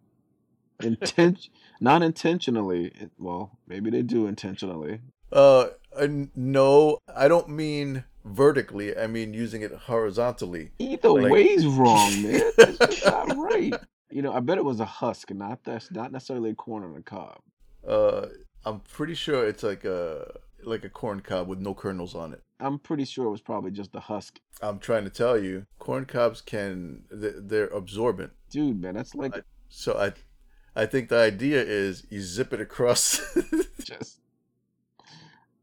intent, 0.82 1.48
not 1.80 2.02
intentionally. 2.02 2.92
Well, 3.18 3.58
maybe 3.66 3.90
they 3.90 4.02
do 4.02 4.26
intentionally. 4.26 5.00
Uh, 5.32 5.68
uh, 5.96 6.08
no, 6.34 6.98
I 7.14 7.28
don't 7.28 7.48
mean 7.48 8.04
vertically. 8.24 8.96
I 8.96 9.06
mean 9.06 9.34
using 9.34 9.62
it 9.62 9.72
horizontally. 9.72 10.70
Either 10.78 11.10
Like- 11.10 11.32
way's 11.32 11.66
wrong, 11.66 12.22
man. 12.22 12.42
That's 12.56 13.04
not 13.04 13.36
right. 13.36 13.74
You 14.10 14.20
know, 14.22 14.32
I 14.32 14.40
bet 14.40 14.58
it 14.58 14.64
was 14.64 14.80
a 14.80 14.84
husk, 14.84 15.30
not 15.30 15.64
that's 15.64 15.90
not 15.90 16.12
necessarily 16.12 16.50
a 16.50 16.54
corn 16.54 16.84
on 16.84 16.96
a 16.96 17.02
cob. 17.02 17.38
Uh, 17.86 18.26
I'm 18.64 18.80
pretty 18.80 19.14
sure 19.14 19.46
it's 19.46 19.62
like 19.62 19.84
a 19.84 20.30
like 20.64 20.84
a 20.84 20.88
corn 20.90 21.20
cob 21.20 21.48
with 21.48 21.58
no 21.60 21.74
kernels 21.74 22.14
on 22.14 22.32
it. 22.32 22.40
I'm 22.60 22.78
pretty 22.78 23.04
sure 23.04 23.26
it 23.26 23.30
was 23.30 23.40
probably 23.40 23.72
just 23.72 23.94
a 23.94 24.00
husk. 24.00 24.38
I'm 24.60 24.78
trying 24.78 25.02
to 25.04 25.10
tell 25.10 25.36
you, 25.36 25.66
corn 25.80 26.04
cobs 26.04 26.40
can 26.40 27.04
they're 27.10 27.66
absorbent. 27.68 28.32
Dude, 28.50 28.80
man, 28.80 28.94
that's 28.94 29.14
like 29.14 29.42
So 29.68 29.94
I, 29.98 30.12
I 30.74 30.87
think 30.87 31.08
the 31.08 31.18
idea 31.18 31.62
is 31.62 32.06
you 32.11 32.20
zip 32.20 32.52
it 32.52 32.61
across. 32.61 33.20
just 33.85 34.18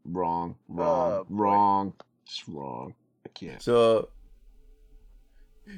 wrong, 0.06 0.56
wrong, 0.68 1.24
boy. 1.24 1.26
wrong, 1.30 1.94
just 2.26 2.48
wrong. 2.48 2.94
I 3.26 3.30
can't. 3.30 3.62
So, 3.62 4.10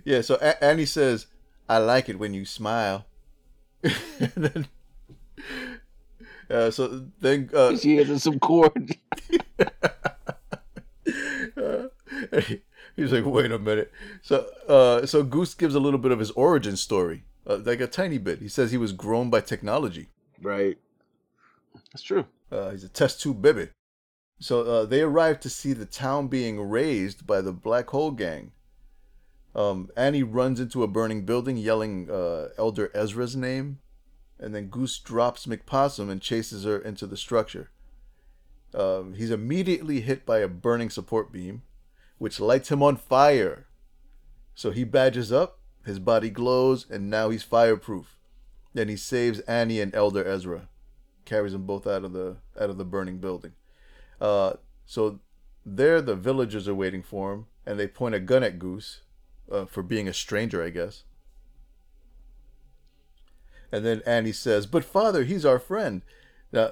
yeah, 0.04 0.22
so 0.22 0.36
A- 0.41 0.62
Annie 0.63 0.86
says, 0.86 1.28
I 1.70 1.78
like 1.78 2.10
it 2.10 2.20
when 2.20 2.34
you 2.34 2.44
smile. 2.46 3.06
and 3.84 3.94
then, 4.36 4.67
uh, 6.50 6.70
so 6.72 7.06
then, 7.22 7.50
uh, 7.54 7.78
She 7.82 7.96
has 7.98 8.22
some 8.24 8.39
corn. 8.39 8.89
uh, 11.58 11.88
he's 12.96 13.12
like, 13.12 13.26
wait 13.26 13.52
a 13.52 13.60
minute. 13.60 13.91
So, 14.22 14.46
uh, 14.67 15.06
so 15.06 15.24
Goose 15.24 15.54
gives 15.54 15.76
a 15.76 15.80
little 15.80 16.00
bit 16.00 16.12
of 16.12 16.20
his 16.20 16.32
origin 16.32 16.76
story, 16.76 17.24
uh, 17.47 17.58
like 17.63 17.82
a 17.82 17.88
tiny 17.88 18.17
bit. 18.17 18.39
He 18.39 18.47
says 18.47 18.71
he 18.71 18.77
was 18.77 18.93
grown 18.93 19.30
by 19.30 19.41
technology. 19.41 20.10
Right. 20.41 20.77
That's 21.91 22.04
true. 22.04 22.25
Uh, 22.51 22.71
he's 22.71 22.84
a 22.84 22.89
test 22.89 23.21
tube 23.21 23.41
baby. 23.41 23.69
So 24.39 24.62
uh, 24.62 24.86
they 24.86 25.01
arrive 25.01 25.39
to 25.41 25.49
see 25.49 25.73
the 25.73 25.86
town 25.86 26.27
being 26.27 26.60
razed 26.60 27.27
by 27.27 27.41
the 27.41 27.54
Black 27.54 27.89
Hole 27.89 28.12
Gang. 28.12 28.51
Um, 29.54 29.89
Annie 29.95 30.23
runs 30.23 30.60
into 30.60 30.82
a 30.82 30.88
burning 30.88 31.25
building, 31.25 31.58
yelling 31.58 32.10
uh, 32.10 32.49
Elder 32.58 32.89
Ezra's 32.95 33.36
name, 33.36 33.80
and 34.39 34.56
then 34.56 34.67
Goose 34.67 34.97
drops 34.97 35.45
McPossum 35.45 36.10
and 36.10 36.21
chases 36.21 36.63
her 36.63 36.80
into 36.80 37.06
the 37.06 37.17
structure. 37.17 37.69
Um, 38.73 39.13
he's 39.13 39.32
immediately 39.32 40.01
hit 40.01 40.25
by 40.25 40.39
a 40.39 40.47
burning 40.47 40.89
support 40.89 41.32
beam, 41.32 41.62
which 42.17 42.39
lights 42.39 42.71
him 42.71 42.82
on 42.82 42.95
fire. 42.95 43.67
So 44.56 44.71
he 44.71 44.84
badges 44.84 45.32
up, 45.32 45.60
his 45.86 46.00
body 46.00 46.30
glows, 46.30 46.86
and 46.89 47.10
now 47.10 47.30
he's 47.30 47.44
fireproof. 47.44 48.17
Then 48.74 48.88
he 48.88 48.96
saves 48.96 49.39
Annie 49.41 49.82
and 49.82 49.94
Elder 49.94 50.26
Ezra, 50.26 50.70
carries 51.26 51.52
them 51.52 51.65
both 51.65 51.86
out 51.86 52.04
of 52.04 52.13
the 52.13 52.38
out 52.60 52.70
of 52.70 52.78
the 52.78 52.86
burning 52.86 53.17
building. 53.17 53.54
Uh, 54.20 54.54
so 54.86 55.20
there, 55.65 56.02
the 56.02 56.15
villagers 56.15 56.67
are 56.67 56.76
waiting 56.76 57.04
for 57.04 57.34
him, 57.34 57.46
and 57.65 57.80
they 57.80 57.88
point 57.88 58.15
a 58.15 58.20
gun 58.20 58.44
at 58.44 58.60
Goose 58.60 59.02
uh, 59.52 59.65
for 59.65 59.84
being 59.84 60.08
a 60.08 60.13
stranger, 60.13 60.63
I 60.63 60.70
guess. 60.70 61.04
And 63.72 63.86
then 63.86 64.02
Annie 64.06 64.32
says, 64.32 64.65
"But 64.65 64.86
father, 64.86 65.24
he's 65.24 65.46
our 65.46 65.60
friend." 65.60 66.02
Now, 66.52 66.72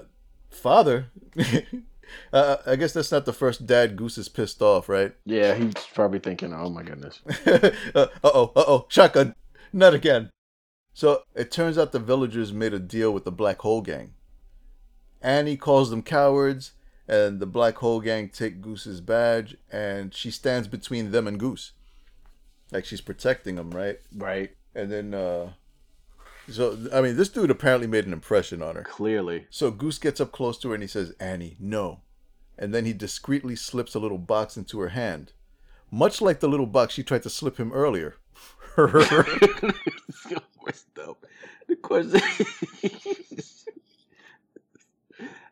father. 0.49 1.07
uh, 2.33 2.57
I 2.65 2.75
guess 2.75 2.93
that's 2.93 3.11
not 3.11 3.25
the 3.25 3.33
first 3.33 3.65
dad 3.65 3.95
Goose 3.95 4.17
is 4.17 4.29
pissed 4.29 4.61
off, 4.61 4.89
right? 4.89 5.13
Yeah, 5.25 5.55
he's 5.55 5.73
probably 5.93 6.19
thinking, 6.19 6.53
"Oh 6.53 6.69
my 6.69 6.83
goodness." 6.83 7.21
uh 7.45 8.07
oh, 8.23 8.51
uh 8.55 8.63
oh, 8.67 8.85
shotgun, 8.89 9.35
not 9.73 9.93
again. 9.93 10.29
So 10.93 11.23
it 11.35 11.51
turns 11.51 11.77
out 11.77 11.91
the 11.91 11.99
villagers 11.99 12.51
made 12.51 12.73
a 12.73 12.79
deal 12.79 13.13
with 13.13 13.23
the 13.23 13.31
Black 13.31 13.59
Hole 13.59 13.81
Gang. 13.81 14.13
Annie 15.21 15.57
calls 15.57 15.89
them 15.89 16.01
cowards, 16.01 16.71
and 17.07 17.39
the 17.39 17.45
Black 17.45 17.75
Hole 17.77 17.99
Gang 18.01 18.29
take 18.29 18.61
Goose's 18.61 19.01
badge, 19.01 19.55
and 19.71 20.13
she 20.13 20.31
stands 20.31 20.67
between 20.67 21.11
them 21.11 21.27
and 21.27 21.39
Goose, 21.39 21.73
like 22.71 22.85
she's 22.85 23.01
protecting 23.01 23.57
him, 23.57 23.71
right? 23.71 23.99
Right. 24.15 24.51
And 24.75 24.91
then, 24.91 25.13
uh, 25.13 25.53
so 26.51 26.77
I 26.93 27.01
mean, 27.01 27.15
this 27.15 27.29
dude 27.29 27.51
apparently 27.51 27.87
made 27.87 28.05
an 28.05 28.13
impression 28.13 28.61
on 28.61 28.75
her. 28.75 28.83
Clearly. 28.83 29.47
So 29.49 29.71
Goose 29.71 29.97
gets 29.97 30.19
up 30.19 30.31
close 30.31 30.57
to 30.59 30.69
her 30.69 30.73
and 30.73 30.83
he 30.83 30.87
says, 30.87 31.13
Annie, 31.19 31.55
no. 31.59 32.01
And 32.57 32.73
then 32.73 32.85
he 32.85 32.93
discreetly 32.93 33.55
slips 33.55 33.95
a 33.95 33.99
little 33.99 34.17
box 34.17 34.57
into 34.57 34.79
her 34.79 34.89
hand, 34.89 35.31
much 35.89 36.21
like 36.21 36.39
the 36.41 36.49
little 36.49 36.65
box 36.65 36.93
she 36.93 37.03
tried 37.03 37.23
to 37.23 37.29
slip 37.29 37.57
him 37.57 37.71
earlier. 37.71 38.17
the 41.69 41.75
question. 41.81 42.21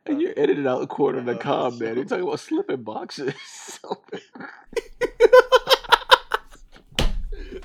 and 0.06 0.22
you're 0.22 0.34
editing 0.38 0.68
out 0.68 0.80
the 0.80 0.88
corner 0.88 1.20
of 1.20 1.26
the 1.26 1.36
uh, 1.36 1.38
com, 1.38 1.80
man. 1.80 1.96
You're 1.96 2.06
talking 2.06 2.26
about 2.26 2.40
slipping 2.40 2.84
boxes. 2.84 3.34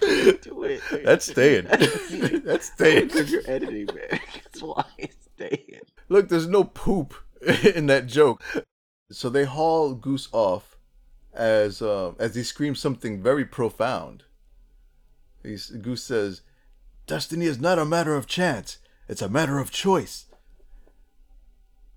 Do 0.02 0.64
it. 0.64 0.82
That's 1.04 1.30
staying. 1.30 1.64
That's 2.44 2.72
staying. 2.72 3.08
Because 3.08 3.30
you're 3.30 3.42
editing, 3.46 3.86
man. 3.86 4.20
That's 4.34 4.62
why 4.62 4.84
it's 4.98 5.28
staying. 5.34 5.80
Look, 6.08 6.28
there's 6.28 6.48
no 6.48 6.64
poop 6.64 7.14
in 7.74 7.86
that 7.86 8.06
joke. 8.06 8.42
So 9.10 9.28
they 9.28 9.44
haul 9.44 9.94
Goose 9.94 10.28
off 10.32 10.76
as 11.32 11.80
uh, 11.80 12.12
as 12.18 12.34
he 12.34 12.42
screams 12.42 12.80
something 12.80 13.22
very 13.22 13.44
profound. 13.44 14.24
He's, 15.42 15.70
Goose 15.70 16.04
says, 16.04 16.42
"Destiny 17.06 17.46
is 17.46 17.60
not 17.60 17.78
a 17.78 17.84
matter 17.84 18.16
of 18.16 18.26
chance; 18.26 18.78
it's 19.08 19.22
a 19.22 19.28
matter 19.28 19.58
of 19.58 19.70
choice." 19.70 20.26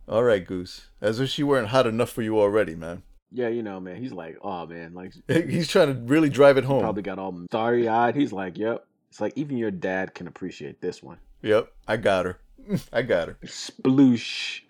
All 0.07 0.23
right, 0.23 0.45
Goose. 0.45 0.87
As 1.01 1.19
if 1.19 1.29
she 1.29 1.43
weren't 1.43 1.69
hot 1.69 1.87
enough 1.87 2.11
for 2.11 2.21
you 2.21 2.39
already, 2.39 2.75
man. 2.75 3.03
Yeah, 3.31 3.49
you 3.49 3.63
know, 3.63 3.79
man. 3.79 3.97
He's 3.97 4.13
like, 4.13 4.37
oh 4.41 4.65
man, 4.65 4.93
like 4.93 5.13
He's 5.27 5.67
trying 5.67 5.87
to 5.87 6.01
really 6.01 6.29
drive 6.29 6.57
it 6.57 6.63
home. 6.63 6.81
probably 6.81 7.03
got 7.03 7.19
all 7.19 7.37
starry 7.49 7.87
eyed. 7.87 8.15
He's 8.15 8.31
like, 8.31 8.57
yep. 8.57 8.85
It's 9.09 9.21
like 9.21 9.33
even 9.35 9.57
your 9.57 9.71
dad 9.71 10.13
can 10.13 10.27
appreciate 10.27 10.81
this 10.81 11.01
one. 11.01 11.17
Yep, 11.41 11.71
I 11.87 11.97
got 11.97 12.25
her. 12.25 12.39
I 12.93 13.01
got 13.01 13.29
her. 13.29 13.37
Sploosh. 13.45 14.61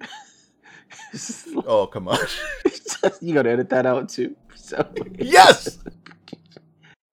Oh, 1.65 1.87
come 1.87 2.07
on. 2.07 2.19
you 3.21 3.33
gotta 3.33 3.49
edit 3.49 3.69
that 3.69 3.85
out 3.85 4.09
too. 4.09 4.35
So 4.55 4.87
yes. 5.17 5.77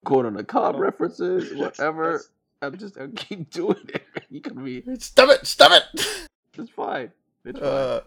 quote 0.05 0.25
on 0.25 0.33
the 0.33 0.43
cob 0.43 0.75
references, 0.75 1.53
whatever. 1.53 2.23
I'm 2.61 2.77
just 2.77 2.97
I 2.97 3.07
keep 3.07 3.49
doing 3.49 3.89
it. 3.89 4.03
You 4.29 4.41
can 4.41 4.63
be 4.63 4.83
Stop 4.99 5.29
it! 5.29 5.45
Stop 5.45 5.71
it! 5.71 6.27
it's 6.57 6.69
fine. 6.71 7.11
It's 7.45 7.59
fine. 7.59 7.67
Uh, 7.67 8.01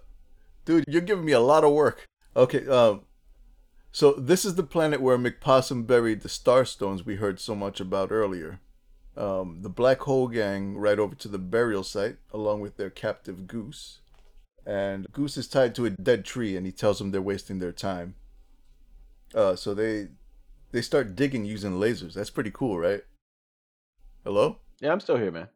dude, 0.65 0.85
you're 0.89 1.03
giving 1.03 1.25
me 1.25 1.33
a 1.33 1.41
lot 1.41 1.65
of 1.65 1.73
work. 1.73 2.07
Okay, 2.35 2.67
um, 2.69 3.03
so 3.97 4.13
this 4.13 4.45
is 4.45 4.57
the 4.57 4.63
planet 4.63 5.01
where 5.01 5.17
McPossum 5.17 5.87
buried 5.87 6.21
the 6.21 6.29
Starstones 6.29 7.07
we 7.07 7.17
heard 7.17 7.41
so 7.41 7.55
much 7.55 7.81
about 7.81 8.13
earlier. 8.13 8.61
Um, 9.17 9.63
the 9.63 9.71
Black 9.71 10.01
Hole 10.01 10.29
Gang 10.29 10.77
ride 10.77 10.99
over 10.99 11.15
to 11.15 11.29
the 11.29 11.39
burial 11.39 11.83
site 11.83 12.19
along 12.31 12.61
with 12.61 12.77
their 12.77 12.91
captive 12.91 13.47
Goose. 13.47 14.01
And 14.67 15.07
Goose 15.13 15.39
is 15.39 15.49
tied 15.49 15.75
to 15.77 15.87
a 15.87 15.91
dead 15.91 16.27
tree, 16.27 16.59
and 16.59 16.67
he 16.67 16.73
tells 16.73 16.99
them 16.99 17.11
they're 17.11 17.23
wasting 17.23 17.59
their 17.59 17.73
time. 17.73 18.17
Uh, 19.35 19.57
so 19.57 19.73
they 19.73 20.09
they 20.73 20.83
start 20.83 21.17
digging 21.17 21.47
using 21.47 21.81
lasers. 21.81 22.13
That's 22.13 22.29
pretty 22.29 22.51
cool, 22.51 22.79
right? 22.79 23.03
Hello? 24.25 24.59
Yeah, 24.79 24.93
I'm 24.93 25.01
still 25.01 25.17
here, 25.17 25.31
man. 25.31 25.49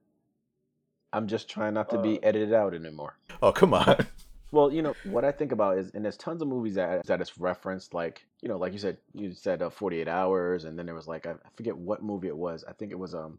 I'm 1.12 1.28
just 1.28 1.46
trying 1.46 1.74
not 1.74 1.90
to 1.90 1.98
be 1.98 2.24
edited 2.24 2.54
out 2.54 2.72
anymore. 2.72 3.18
Oh, 3.42 3.52
come 3.52 3.74
on. 3.74 4.06
Well, 4.52 4.72
you 4.72 4.82
know 4.82 4.96
what 5.04 5.24
I 5.24 5.30
think 5.30 5.52
about 5.52 5.78
is, 5.78 5.92
and 5.94 6.04
there's 6.04 6.16
tons 6.16 6.42
of 6.42 6.48
movies 6.48 6.74
that 6.74 7.06
that 7.06 7.20
it's 7.20 7.38
referenced, 7.38 7.94
like 7.94 8.26
you 8.42 8.48
know, 8.48 8.58
like 8.58 8.72
you 8.72 8.78
said, 8.78 8.96
you 9.14 9.32
said 9.32 9.62
uh, 9.62 9.70
48 9.70 10.08
Hours, 10.08 10.64
and 10.64 10.78
then 10.78 10.86
there 10.86 10.94
was 10.94 11.06
like 11.06 11.26
I, 11.26 11.32
I 11.32 11.50
forget 11.56 11.76
what 11.76 12.02
movie 12.02 12.28
it 12.28 12.36
was. 12.36 12.64
I 12.68 12.72
think 12.72 12.90
it 12.90 12.98
was 12.98 13.14
um, 13.14 13.38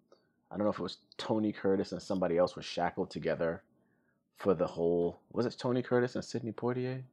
I 0.50 0.56
don't 0.56 0.66
know 0.66 0.72
if 0.72 0.80
it 0.80 0.84
was 0.84 0.98
Tony 1.18 1.52
Curtis 1.52 1.92
and 1.92 2.02
somebody 2.02 2.38
else 2.38 2.56
was 2.56 2.66
shackled 2.66 3.10
together 3.10 3.62
for 4.38 4.54
the 4.54 4.68
whole. 4.68 5.20
Was 5.34 5.46
it 5.46 5.56
Tony 5.58 5.82
Curtis 5.82 6.16
and 6.16 6.24
Sidney 6.24 6.54
Poitier? 6.54 7.04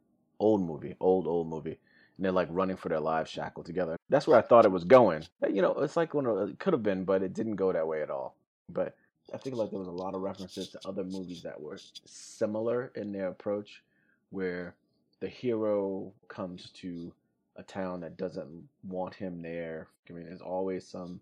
Old 0.40 0.62
movie, 0.62 0.94
old 1.00 1.26
old 1.26 1.48
movie, 1.48 1.78
and 2.16 2.24
they're 2.24 2.30
like 2.30 2.48
running 2.52 2.76
for 2.76 2.88
their 2.88 3.00
lives 3.00 3.30
shackled 3.30 3.66
together. 3.66 3.96
That's 4.08 4.28
where 4.28 4.38
I 4.38 4.42
thought 4.42 4.64
it 4.64 4.70
was 4.70 4.84
going. 4.84 5.24
You 5.48 5.62
know, 5.62 5.72
it's 5.72 5.96
like 5.96 6.14
one 6.14 6.26
of 6.26 6.48
it 6.48 6.60
could 6.60 6.72
have 6.72 6.84
been, 6.84 7.04
but 7.04 7.24
it 7.24 7.34
didn't 7.34 7.56
go 7.56 7.72
that 7.72 7.88
way 7.88 8.02
at 8.02 8.10
all. 8.10 8.36
But 8.72 8.94
I 9.34 9.38
think 9.38 9.56
like 9.56 9.70
there 9.70 9.78
was 9.78 9.88
a 9.88 9.92
lot 9.92 10.14
of 10.14 10.22
references 10.22 10.68
to 10.70 10.80
other 10.86 11.04
movies 11.04 11.42
that 11.42 11.60
were 11.60 11.78
similar 12.04 12.92
in 12.94 13.12
their 13.12 13.28
approach, 13.28 13.82
where 14.30 14.74
the 15.20 15.28
hero 15.28 16.12
comes 16.28 16.70
to 16.70 17.12
a 17.56 17.62
town 17.62 18.00
that 18.00 18.16
doesn't 18.16 18.68
want 18.84 19.14
him 19.14 19.42
there. 19.42 19.88
I 20.08 20.12
mean, 20.12 20.26
there's 20.26 20.40
always 20.40 20.86
some 20.86 21.20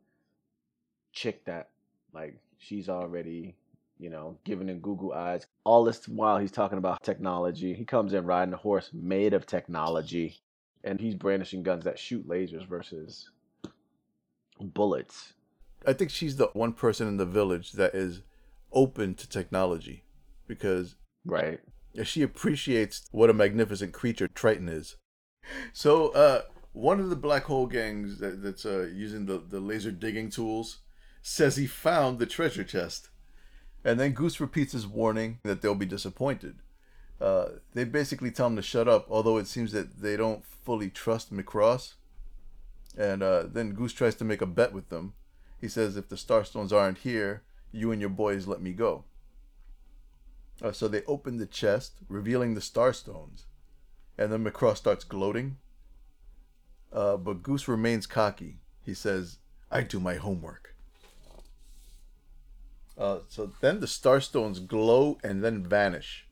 chick 1.13 1.45
that 1.47 1.71
like 2.13 2.39
she's 2.59 2.89
already, 2.89 3.55
you 3.99 4.11
know, 4.11 4.37
giving 4.45 4.69
him 4.69 4.81
Google 4.81 5.13
eyes. 5.13 5.47
All 5.65 5.85
this 5.85 6.07
while 6.09 6.39
he's 6.39 6.53
talking 6.53 6.79
about 6.79 7.03
technology. 7.03 7.75
He 7.75 7.85
comes 7.85 8.13
in 8.13 8.27
riding 8.27 8.55
a 8.55 8.59
horse 8.59 8.91
made 8.93 9.33
of 9.33 9.47
technology, 9.47 10.39
and 10.85 11.01
he's 11.01 11.15
brandishing 11.15 11.63
guns 11.63 11.85
that 11.85 11.99
shoot 11.99 12.29
lasers 12.29 12.67
versus 12.67 13.31
bullets. 14.61 15.33
I 15.87 15.93
think 15.93 16.11
she's 16.11 16.37
the 16.37 16.49
one 16.53 16.73
person 16.73 17.07
in 17.09 17.17
the 17.17 17.27
village 17.27 17.73
that 17.73 17.95
is 17.95 18.23
open 18.73 19.15
to 19.15 19.29
technology 19.29 20.05
because 20.47 20.97
Right. 21.25 21.61
She 22.05 22.23
appreciates 22.23 23.09
what 23.11 23.31
a 23.31 23.35
magnificent 23.35 23.93
creature 23.93 24.29
Triton 24.29 24.69
is. 24.69 24.97
So, 25.73 26.09
uh, 26.09 26.43
one 26.73 27.01
of 27.01 27.09
the 27.09 27.17
black 27.17 27.45
hole 27.45 27.67
gangs 27.67 28.19
that, 28.19 28.43
that's 28.43 28.67
uh, 28.67 28.89
using 28.93 29.27
the, 29.27 29.39
the 29.39 29.61
laser 29.61 29.91
digging 29.91 30.29
tools 30.29 30.79
says 31.23 31.57
he 31.57 31.67
found 31.67 32.19
the 32.19 32.27
treasure 32.27 32.65
chest. 32.65 33.09
And 33.85 33.99
then 33.99 34.13
Goose 34.13 34.41
repeats 34.41 34.73
his 34.73 34.87
warning 34.87 35.39
that 35.45 35.63
they'll 35.63 35.75
be 35.75 35.87
disappointed. 35.87 36.57
Uh, 37.21 37.47
they 37.73 37.85
basically 37.85 38.31
tell 38.31 38.49
him 38.49 38.57
to 38.57 38.63
shut 38.63 38.89
up, 38.89 39.07
although 39.09 39.39
it 39.39 39.47
seems 39.47 39.73
that 39.73 40.03
they 40.03 40.17
don't 40.17 40.45
fully 40.45 40.91
trust 40.91 41.33
Macross. 41.33 41.95
And 42.99 43.23
uh, 43.23 43.45
then 43.47 43.73
Goose 43.73 43.93
tries 43.93 44.15
to 44.17 44.25
make 44.25 44.43
a 44.43 44.47
bet 44.47 44.73
with 44.73 44.89
them. 44.89 45.15
He 45.61 45.69
says, 45.69 45.97
if 45.97 46.09
the 46.09 46.17
Starstones 46.17 46.73
aren't 46.73 46.99
here, 46.99 47.43
you 47.73 47.91
and 47.91 48.01
your 48.01 48.11
boys 48.11 48.47
let 48.47 48.61
me 48.61 48.73
go. 48.73 49.05
Uh, 50.63 50.73
so 50.73 50.89
they 50.89 51.03
open 51.05 51.37
the 51.37 51.47
chest, 51.47 51.99
revealing 52.09 52.55
the 52.55 52.61
Starstones. 52.61 53.45
And 54.19 54.33
then 54.33 54.45
Macross 54.45 54.79
starts 54.79 55.05
gloating. 55.05 55.59
Uh, 56.93 57.17
but 57.17 57.43
Goose 57.43 57.69
remains 57.69 58.07
cocky. 58.07 58.59
He 58.83 58.95
says, 58.95 59.39
I 59.71 59.83
do 59.83 60.01
my 60.01 60.15
homework. 60.15 60.75
Uh, 62.97 63.19
so 63.29 63.53
then 63.61 63.81
the 63.81 63.87
Starstones 63.87 64.67
glow 64.67 65.19
and 65.23 65.45
then 65.45 65.63
vanish. 65.63 66.27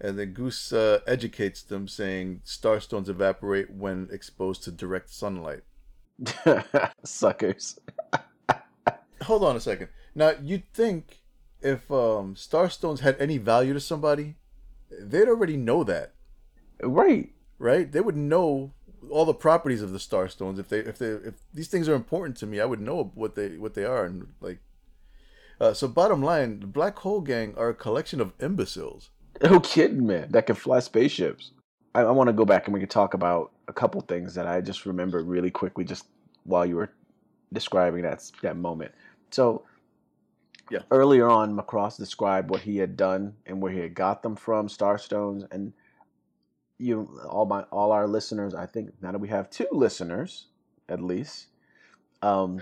And 0.00 0.18
then 0.18 0.32
Goose 0.32 0.72
uh, 0.72 1.00
educates 1.06 1.62
them, 1.62 1.86
saying 1.86 2.40
Starstones 2.44 3.08
evaporate 3.08 3.70
when 3.70 4.08
exposed 4.10 4.62
to 4.64 4.72
direct 4.72 5.10
sunlight. 5.10 5.62
Suckers. 7.04 7.78
Hold 9.22 9.44
on 9.44 9.56
a 9.56 9.60
second. 9.60 9.88
Now, 10.14 10.32
you'd 10.42 10.70
think 10.72 11.23
if 11.64 11.90
um, 11.90 12.34
Starstones 12.34 13.00
had 13.00 13.16
any 13.18 13.38
value 13.38 13.72
to 13.72 13.80
somebody, 13.80 14.36
they'd 14.90 15.28
already 15.28 15.56
know 15.56 15.82
that, 15.84 16.12
Right. 16.82 17.32
right? 17.58 17.90
They 17.90 18.00
would 18.00 18.16
know 18.16 18.72
all 19.10 19.24
the 19.24 19.34
properties 19.34 19.82
of 19.82 19.90
the 19.92 19.98
Starstones. 19.98 20.58
If 20.58 20.68
they, 20.68 20.80
if 20.80 20.98
they, 20.98 21.06
if 21.06 21.34
these 21.52 21.68
things 21.68 21.88
are 21.88 21.94
important 21.94 22.36
to 22.38 22.46
me, 22.46 22.60
I 22.60 22.66
would 22.66 22.80
know 22.80 23.10
what 23.14 23.34
they, 23.34 23.56
what 23.56 23.74
they 23.74 23.84
are, 23.84 24.04
and 24.04 24.28
like. 24.40 24.58
Uh, 25.60 25.72
so, 25.72 25.88
bottom 25.88 26.22
line, 26.22 26.60
the 26.60 26.66
Black 26.66 26.98
Hole 26.98 27.20
Gang 27.20 27.54
are 27.56 27.70
a 27.70 27.74
collection 27.74 28.20
of 28.20 28.32
imbeciles. 28.40 29.10
No 29.42 29.58
kidding, 29.58 30.06
man. 30.06 30.30
That 30.30 30.46
can 30.46 30.54
fly 30.54 30.78
spaceships. 30.78 31.50
I, 31.94 32.02
I 32.02 32.10
want 32.12 32.28
to 32.28 32.32
go 32.32 32.44
back 32.44 32.66
and 32.66 32.74
we 32.74 32.78
can 32.78 32.88
talk 32.88 33.14
about 33.14 33.50
a 33.66 33.72
couple 33.72 34.00
things 34.02 34.34
that 34.34 34.46
I 34.46 34.60
just 34.60 34.86
remembered 34.86 35.26
really 35.26 35.50
quickly 35.50 35.84
just 35.84 36.06
while 36.44 36.64
you 36.64 36.76
were 36.76 36.90
describing 37.52 38.02
that 38.02 38.30
that 38.42 38.56
moment. 38.56 38.92
So 39.30 39.64
Yeah. 40.70 40.80
earlier 40.90 41.28
on, 41.28 41.56
Macross 41.56 41.96
described 41.96 42.50
what 42.50 42.62
he 42.62 42.78
had 42.78 42.96
done 42.96 43.34
and 43.46 43.60
where 43.60 43.72
he 43.72 43.80
had 43.80 43.94
got 43.94 44.22
them 44.22 44.36
from, 44.36 44.68
Starstones, 44.68 45.46
and 45.50 45.72
you 46.78 47.20
all 47.28 47.46
my 47.46 47.62
all 47.64 47.92
our 47.92 48.06
listeners. 48.06 48.54
I 48.54 48.66
think 48.66 48.90
now 49.00 49.12
that 49.12 49.18
we 49.20 49.28
have 49.28 49.50
two 49.50 49.68
listeners 49.72 50.46
at 50.88 51.00
least, 51.00 51.46
um, 52.22 52.60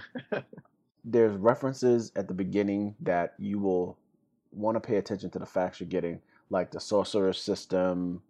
there's 1.04 1.36
references 1.36 2.12
at 2.16 2.28
the 2.28 2.34
beginning 2.34 2.94
that 3.00 3.34
you 3.38 3.58
will 3.58 3.98
want 4.52 4.76
to 4.76 4.80
pay 4.80 4.96
attention 4.96 5.30
to 5.30 5.38
the 5.38 5.46
facts 5.46 5.80
you're 5.80 5.88
getting, 5.88 6.20
like 6.50 6.70
the 6.70 6.80
sorcerer 6.80 7.32
system, 7.32 8.22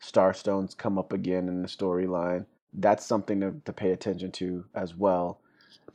Starstones 0.00 0.76
come 0.76 0.98
up 0.98 1.12
again 1.12 1.48
in 1.48 1.62
the 1.62 1.68
storyline. 1.68 2.46
That's 2.72 3.04
something 3.04 3.40
to, 3.40 3.54
to 3.64 3.72
pay 3.72 3.90
attention 3.92 4.30
to 4.32 4.64
as 4.74 4.94
well. 4.94 5.40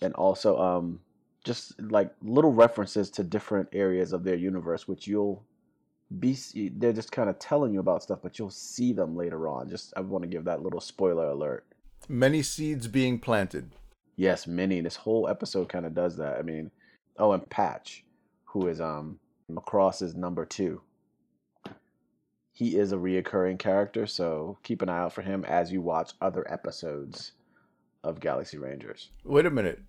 And 0.02 0.14
also 0.16 0.58
um 0.60 1.00
just 1.46 1.80
like 1.80 2.12
little 2.22 2.52
references 2.52 3.10
to 3.12 3.24
different 3.24 3.70
areas 3.72 4.12
of 4.12 4.24
their 4.24 4.36
universe, 4.36 4.88
which 4.88 5.08
you'll 5.08 5.46
be 6.20 6.38
they're 6.78 6.92
just 6.92 7.12
kind 7.12 7.30
of 7.30 7.40
telling 7.40 7.74
you 7.74 7.80
about 7.80 8.04
stuff, 8.04 8.20
but 8.22 8.38
you'll 8.38 8.50
see 8.50 8.92
them 8.92 9.16
later 9.16 9.48
on. 9.48 9.70
Just 9.70 9.94
I 9.96 10.02
want 10.02 10.24
to 10.24 10.28
give 10.28 10.44
that 10.46 10.64
little 10.64 10.82
spoiler 10.82 11.30
alert. 11.30 11.66
Many 12.10 12.42
seeds 12.42 12.88
being 12.88 13.20
planted. 13.20 13.72
Yes, 14.16 14.48
many. 14.48 14.82
This 14.82 14.96
whole 14.96 15.28
episode 15.28 15.70
kind 15.70 15.86
of 15.86 15.94
does 15.94 16.18
that. 16.18 16.38
I 16.38 16.42
mean, 16.42 16.72
oh, 17.18 17.32
and 17.32 17.48
Patch, 17.50 18.04
who 18.46 18.68
is 18.68 18.82
um 18.82 19.20
Macross's 19.50 20.16
number 20.16 20.46
two. 20.46 20.82
He 22.52 22.78
is 22.78 22.92
a 22.92 22.98
reoccurring 22.98 23.60
character, 23.60 24.08
so 24.08 24.58
keep 24.64 24.82
an 24.82 24.90
eye 24.90 25.00
out 25.00 25.14
for 25.14 25.22
him 25.22 25.44
as 25.46 25.72
you 25.72 25.82
watch 25.82 26.14
other 26.22 26.50
episodes 26.52 27.34
of 28.04 28.20
Galaxy 28.20 28.58
Rangers. 28.58 29.10
Wait 29.26 29.46
a 29.46 29.52
minute. 29.52 29.82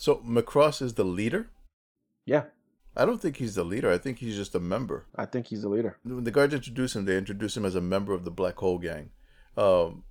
So 0.00 0.16
Macross 0.26 0.80
is 0.80 0.94
the 0.94 1.04
leader? 1.04 1.50
Yeah, 2.24 2.44
I 2.96 3.04
don't 3.04 3.20
think 3.20 3.36
he's 3.36 3.54
the 3.54 3.64
leader. 3.64 3.92
I 3.92 3.98
think 3.98 4.16
he's 4.16 4.34
just 4.34 4.54
a 4.54 4.58
member. 4.58 5.04
I 5.14 5.26
think 5.26 5.48
he's 5.48 5.60
the 5.60 5.68
leader. 5.68 5.98
When 6.04 6.24
the 6.24 6.30
guards 6.30 6.54
introduce 6.54 6.96
him, 6.96 7.04
they 7.04 7.18
introduce 7.18 7.54
him 7.54 7.66
as 7.66 7.74
a 7.74 7.82
member 7.82 8.14
of 8.14 8.24
the 8.24 8.30
Black 8.30 8.56
Hole 8.56 8.78
Gang, 8.78 9.10
um, 9.58 10.04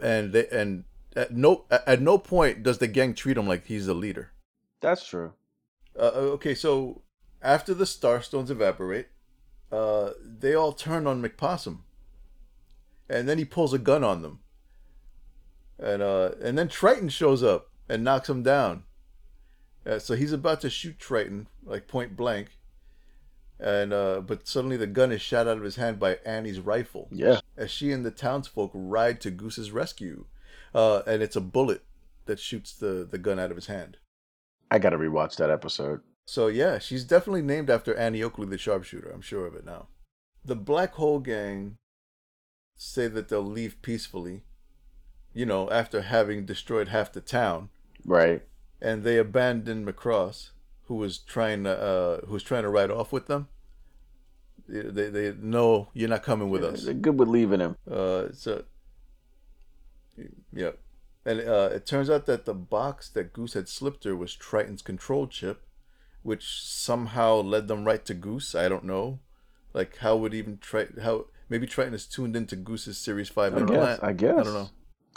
and 0.00 0.32
they 0.32 0.46
and 0.52 0.84
at 1.16 1.32
no 1.32 1.64
at 1.68 2.00
no 2.00 2.16
point 2.16 2.62
does 2.62 2.78
the 2.78 2.86
gang 2.86 3.12
treat 3.12 3.36
him 3.36 3.48
like 3.48 3.66
he's 3.66 3.86
the 3.86 3.94
leader. 3.94 4.30
That's 4.80 5.04
true. 5.04 5.32
Uh, 5.98 6.12
okay, 6.36 6.54
so 6.54 7.02
after 7.42 7.74
the 7.74 7.86
Starstones 7.86 8.50
evaporate, 8.50 9.08
uh, 9.72 10.10
they 10.24 10.54
all 10.54 10.72
turn 10.72 11.08
on 11.08 11.20
McPossum, 11.20 11.78
and 13.10 13.28
then 13.28 13.38
he 13.38 13.44
pulls 13.44 13.74
a 13.74 13.78
gun 13.80 14.04
on 14.04 14.22
them, 14.22 14.38
and 15.76 16.02
uh, 16.02 16.30
and 16.40 16.56
then 16.56 16.68
Triton 16.68 17.08
shows 17.08 17.42
up 17.42 17.72
and 17.88 18.04
knocks 18.04 18.28
him 18.28 18.44
down. 18.44 18.84
Uh, 19.86 19.98
so 19.98 20.14
he's 20.16 20.32
about 20.32 20.60
to 20.62 20.70
shoot 20.70 20.98
Triton 20.98 21.46
like 21.64 21.86
point 21.88 22.16
blank, 22.16 22.58
and 23.60 23.92
uh, 23.92 24.20
but 24.20 24.46
suddenly 24.48 24.76
the 24.76 24.86
gun 24.86 25.12
is 25.12 25.20
shot 25.20 25.46
out 25.46 25.56
of 25.58 25.62
his 25.62 25.76
hand 25.76 25.98
by 25.98 26.16
Annie's 26.24 26.60
rifle 26.60 27.08
Yeah. 27.12 27.40
as 27.56 27.70
she 27.70 27.92
and 27.92 28.04
the 28.04 28.10
townsfolk 28.10 28.70
ride 28.74 29.20
to 29.22 29.30
Goose's 29.30 29.70
rescue, 29.70 30.24
uh, 30.74 31.02
and 31.06 31.22
it's 31.22 31.36
a 31.36 31.40
bullet 31.40 31.82
that 32.26 32.40
shoots 32.40 32.72
the 32.72 33.06
the 33.10 33.18
gun 33.18 33.38
out 33.38 33.50
of 33.50 33.56
his 33.56 33.66
hand. 33.66 33.98
I 34.70 34.78
gotta 34.78 34.96
rewatch 34.98 35.36
that 35.36 35.50
episode. 35.50 36.00
So 36.26 36.46
yeah, 36.46 36.78
she's 36.78 37.04
definitely 37.04 37.42
named 37.42 37.68
after 37.68 37.94
Annie 37.94 38.22
Oakley, 38.22 38.46
the 38.46 38.56
sharpshooter. 38.58 39.10
I'm 39.10 39.20
sure 39.20 39.46
of 39.46 39.54
it 39.54 39.66
now. 39.66 39.88
The 40.42 40.56
Black 40.56 40.94
Hole 40.94 41.20
Gang 41.20 41.76
say 42.76 43.06
that 43.08 43.28
they'll 43.28 43.42
leave 43.42 43.80
peacefully, 43.82 44.42
you 45.34 45.44
know, 45.46 45.70
after 45.70 46.00
having 46.02 46.46
destroyed 46.46 46.88
half 46.88 47.12
the 47.12 47.20
town, 47.20 47.68
Right. 48.06 48.42
And 48.84 49.02
they 49.02 49.16
abandon 49.16 49.86
Macross, 49.86 50.50
who 50.86 50.96
was 50.96 51.16
trying 51.18 51.64
to 51.64 51.76
uh, 51.76 52.26
who 52.26 52.34
was 52.34 52.42
trying 52.42 52.62
to 52.62 52.68
ride 52.68 52.90
off 52.90 53.12
with 53.12 53.26
them. 53.26 53.48
They 54.68 55.08
they, 55.08 55.34
no, 55.40 55.88
you're 55.94 56.10
not 56.10 56.22
coming 56.22 56.50
with 56.50 56.62
us. 56.62 56.84
They're 56.84 56.94
good 56.94 57.18
with 57.18 57.28
leaving 57.28 57.60
him. 57.60 57.76
Uh, 57.90 58.26
so, 58.32 58.64
yeah. 60.52 60.72
And 61.26 61.40
uh, 61.40 61.70
it 61.72 61.86
turns 61.86 62.10
out 62.10 62.26
that 62.26 62.44
the 62.44 62.54
box 62.54 63.08
that 63.08 63.32
Goose 63.32 63.54
had 63.54 63.68
slipped 63.68 64.04
her 64.04 64.14
was 64.14 64.34
Triton's 64.34 64.82
control 64.82 65.26
chip, 65.26 65.62
which 66.22 66.62
somehow 66.62 67.36
led 67.36 67.66
them 67.66 67.86
right 67.86 68.04
to 68.04 68.12
Goose. 68.12 68.54
I 68.54 68.68
don't 68.68 68.84
know. 68.84 69.20
Like, 69.72 69.96
how 69.98 70.16
would 70.16 70.34
even 70.34 70.58
try 70.58 70.86
how 71.02 71.26
maybe 71.48 71.66
Triton 71.66 71.94
is 71.94 72.06
tuned 72.06 72.36
into 72.36 72.56
Goose's 72.56 72.98
Series 72.98 73.30
5 73.30 73.56
I 73.56 73.64
guess. 73.64 73.98
I 74.02 74.12
guess. 74.12 74.38
I 74.38 74.42
don't 74.42 74.54
know. 74.54 74.70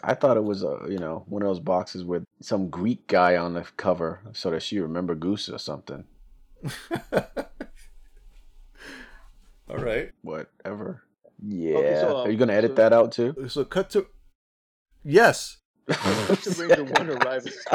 I 0.04 0.14
thought 0.14 0.38
it 0.38 0.44
was 0.44 0.64
a 0.64 0.86
you 0.90 1.00
know 1.00 1.24
one 1.28 1.42
of 1.42 1.48
those 1.48 1.60
boxes 1.60 2.04
with 2.04 2.24
some 2.42 2.70
Greek 2.70 3.08
guy 3.08 3.36
on 3.36 3.54
the 3.54 3.64
cover, 3.78 4.20
so 4.34 4.52
that 4.52 4.62
she 4.62 4.80
remember 4.80 5.16
Goose 5.16 5.50
or 5.50 5.58
something. 5.58 6.04
All 9.70 9.78
right. 9.78 10.12
Whatever. 10.22 11.04
Yeah. 11.46 12.00
so, 12.02 12.18
um, 12.20 12.28
Are 12.28 12.32
you 12.32 12.38
gonna 12.38 12.54
edit 12.54 12.72
so- 12.72 12.76
that 12.76 12.94
out 12.94 13.12
too? 13.12 13.48
So, 13.50 13.66
cut 13.66 13.90
to. 13.92 14.08
Yes. 15.04 15.58
Cut 15.88 16.42
to 16.44 16.52
Ranger 16.60 16.84
One 16.84 17.10
arriving. 17.10 17.54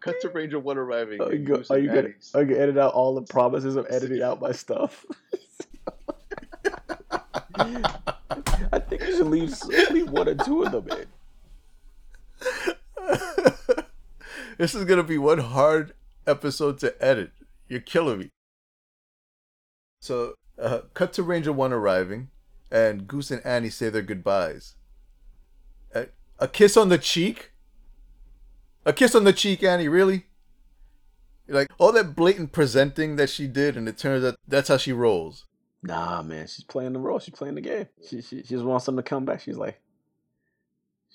cut 0.00 0.20
to 0.20 0.28
Ranger 0.28 0.60
1 0.60 0.78
arriving. 0.78 1.20
Are 1.20 1.34
you, 1.34 1.44
go, 1.44 1.60
are 1.70 1.78
you 1.78 1.88
gonna 1.88 2.10
are 2.34 2.42
you 2.42 2.48
gonna 2.50 2.60
edit 2.60 2.78
out 2.78 2.94
all 2.94 3.16
the 3.16 3.22
promises 3.22 3.74
of 3.74 3.84
editing 3.90 4.22
out 4.22 4.40
my 4.40 4.52
stuff? 4.52 5.04
I 8.72 8.78
think 8.78 9.02
you 9.02 9.16
should 9.16 9.26
leave, 9.26 9.54
leave 9.90 10.10
one 10.10 10.28
or 10.28 10.34
two 10.34 10.62
of 10.62 10.72
them 10.72 10.88
in. 10.88 11.06
this 14.58 14.74
is 14.74 14.84
gonna 14.84 15.02
be 15.02 15.18
one 15.18 15.38
hard 15.38 15.92
episode 16.26 16.78
to 16.78 16.94
edit. 17.04 17.32
You're 17.68 17.80
killing 17.80 18.18
me. 18.18 18.28
So, 20.00 20.34
uh, 20.58 20.80
cut 20.94 21.12
to 21.14 21.22
Ranger 21.22 21.52
One 21.52 21.72
arriving, 21.72 22.30
and 22.70 23.06
Goose 23.06 23.30
and 23.30 23.44
Annie 23.44 23.68
say 23.68 23.90
their 23.90 24.00
goodbyes. 24.00 24.76
A, 25.94 26.06
a 26.38 26.48
kiss 26.48 26.78
on 26.78 26.88
the 26.88 26.98
cheek. 26.98 27.52
A 28.86 28.94
kiss 28.94 29.14
on 29.14 29.24
the 29.24 29.34
cheek, 29.34 29.62
Annie. 29.62 29.88
Really? 29.88 30.24
Like 31.46 31.68
all 31.76 31.92
that 31.92 32.16
blatant 32.16 32.52
presenting 32.52 33.16
that 33.16 33.28
she 33.28 33.46
did, 33.46 33.76
and 33.76 33.86
it 33.86 33.98
turns 33.98 34.24
out 34.24 34.36
that's 34.48 34.68
how 34.68 34.78
she 34.78 34.92
rolls. 34.92 35.44
Nah, 35.82 36.22
man, 36.22 36.46
she's 36.46 36.64
playing 36.64 36.92
the 36.92 36.98
role. 36.98 37.18
She's 37.18 37.34
playing 37.34 37.54
the 37.54 37.60
game. 37.60 37.86
She 38.06 38.20
she, 38.20 38.42
she 38.42 38.48
just 38.48 38.64
wants 38.64 38.86
them 38.86 38.96
to 38.96 39.02
come 39.02 39.24
back. 39.24 39.40
She's 39.40 39.56
like, 39.56 39.80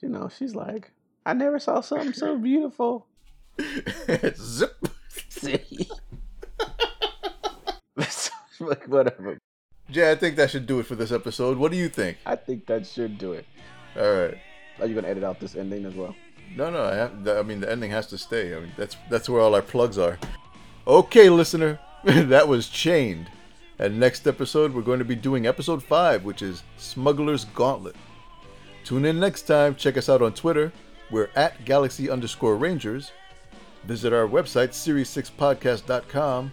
you 0.01 0.09
know, 0.09 0.29
she's 0.35 0.55
like, 0.55 0.91
I 1.25 1.33
never 1.33 1.59
saw 1.59 1.81
something 1.81 2.13
so 2.13 2.37
beautiful. 2.39 3.07
Zip. 4.35 4.87
See, 5.29 5.87
like 8.59 8.87
whatever. 8.87 9.37
Jay, 9.91 10.11
I 10.11 10.15
think 10.15 10.35
that 10.37 10.49
should 10.49 10.65
do 10.65 10.79
it 10.79 10.87
for 10.87 10.95
this 10.95 11.11
episode. 11.11 11.57
What 11.57 11.71
do 11.71 11.77
you 11.77 11.87
think? 11.87 12.17
I 12.25 12.35
think 12.35 12.65
that 12.65 12.87
should 12.87 13.17
do 13.17 13.33
it. 13.33 13.45
All 13.95 14.11
right. 14.11 14.37
Are 14.79 14.87
you 14.87 14.95
gonna 14.95 15.07
edit 15.07 15.23
out 15.23 15.39
this 15.39 15.55
ending 15.55 15.85
as 15.85 15.93
well? 15.93 16.15
No, 16.55 16.69
no. 16.69 16.83
I, 16.83 16.95
have, 16.95 17.27
I 17.27 17.43
mean, 17.43 17.59
the 17.61 17.71
ending 17.71 17.91
has 17.91 18.07
to 18.07 18.17
stay. 18.17 18.55
I 18.55 18.59
mean, 18.59 18.71
that's 18.77 18.97
that's 19.09 19.29
where 19.29 19.41
all 19.41 19.55
our 19.55 19.61
plugs 19.61 19.97
are. 19.97 20.17
Okay, 20.87 21.29
listener, 21.29 21.79
that 22.03 22.47
was 22.47 22.67
Chained. 22.67 23.29
And 23.79 23.99
next 23.99 24.25
episode, 24.25 24.73
we're 24.73 24.81
going 24.81 24.99
to 24.99 25.05
be 25.05 25.15
doing 25.15 25.47
episode 25.47 25.83
five, 25.83 26.23
which 26.23 26.41
is 26.41 26.63
Smuggler's 26.77 27.45
Gauntlet. 27.45 27.95
Tune 28.85 29.05
in 29.05 29.19
next 29.19 29.43
time. 29.43 29.75
Check 29.75 29.97
us 29.97 30.09
out 30.09 30.21
on 30.21 30.33
Twitter. 30.33 30.71
We're 31.11 31.29
at 31.35 31.65
Galaxy 31.65 32.09
underscore 32.09 32.55
Rangers. 32.55 33.11
Visit 33.83 34.13
our 34.13 34.27
website, 34.27 34.69
series6podcast.com. 34.69 36.51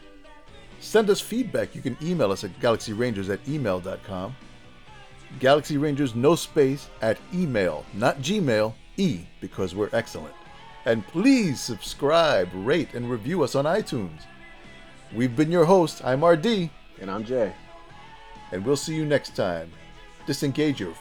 Send 0.80 1.10
us 1.10 1.20
feedback. 1.20 1.74
You 1.74 1.80
can 1.80 1.96
email 2.02 2.32
us 2.32 2.42
at 2.42 2.58
galaxyrangers 2.58 3.30
at 3.30 3.46
email.com. 3.48 4.34
Galaxy 5.38 5.78
Rangers, 5.78 6.14
no 6.14 6.34
space, 6.34 6.88
at 7.00 7.18
email, 7.32 7.86
not 7.94 8.18
Gmail, 8.18 8.74
E, 8.96 9.20
because 9.40 9.74
we're 9.74 9.88
excellent. 9.92 10.34
And 10.84 11.06
please 11.06 11.60
subscribe, 11.60 12.48
rate, 12.52 12.94
and 12.94 13.10
review 13.10 13.42
us 13.42 13.54
on 13.54 13.64
iTunes. 13.64 14.22
We've 15.14 15.34
been 15.34 15.52
your 15.52 15.64
host. 15.64 16.04
I'm 16.04 16.24
RD, 16.24 16.68
And 17.02 17.10
I'm 17.10 17.24
Jay. 17.24 17.52
and 18.52 18.64
we'll 18.64 18.76
see 18.76 18.94
you 18.94 19.04
next 19.04 19.34
time. 19.34 19.72
Disengage 20.24 20.78
your 20.78 20.94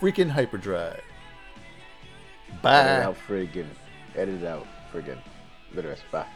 freaking 0.00 0.30
hyperdrive. 0.30 1.02
Bye. 2.62 2.84
Edit 2.84 3.04
out 3.06 3.16
friggin'. 3.26 3.66
Edit 4.14 4.44
out 4.44 4.68
friggin'. 4.92 5.18
Literally. 5.74 5.98
Bye. 6.12 6.26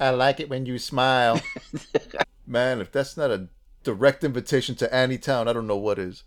I 0.00 0.10
like 0.10 0.40
it 0.40 0.50
when 0.50 0.66
you 0.66 0.80
smile. 0.80 1.40
Man, 2.48 2.80
if 2.80 2.90
that's 2.90 3.16
not 3.16 3.30
a 3.30 3.46
direct 3.84 4.24
invitation 4.24 4.74
to 4.74 4.92
Annie 4.92 5.18
Town, 5.18 5.46
I 5.46 5.52
don't 5.52 5.68
know 5.68 5.76
what 5.76 6.00
is. 6.00 6.24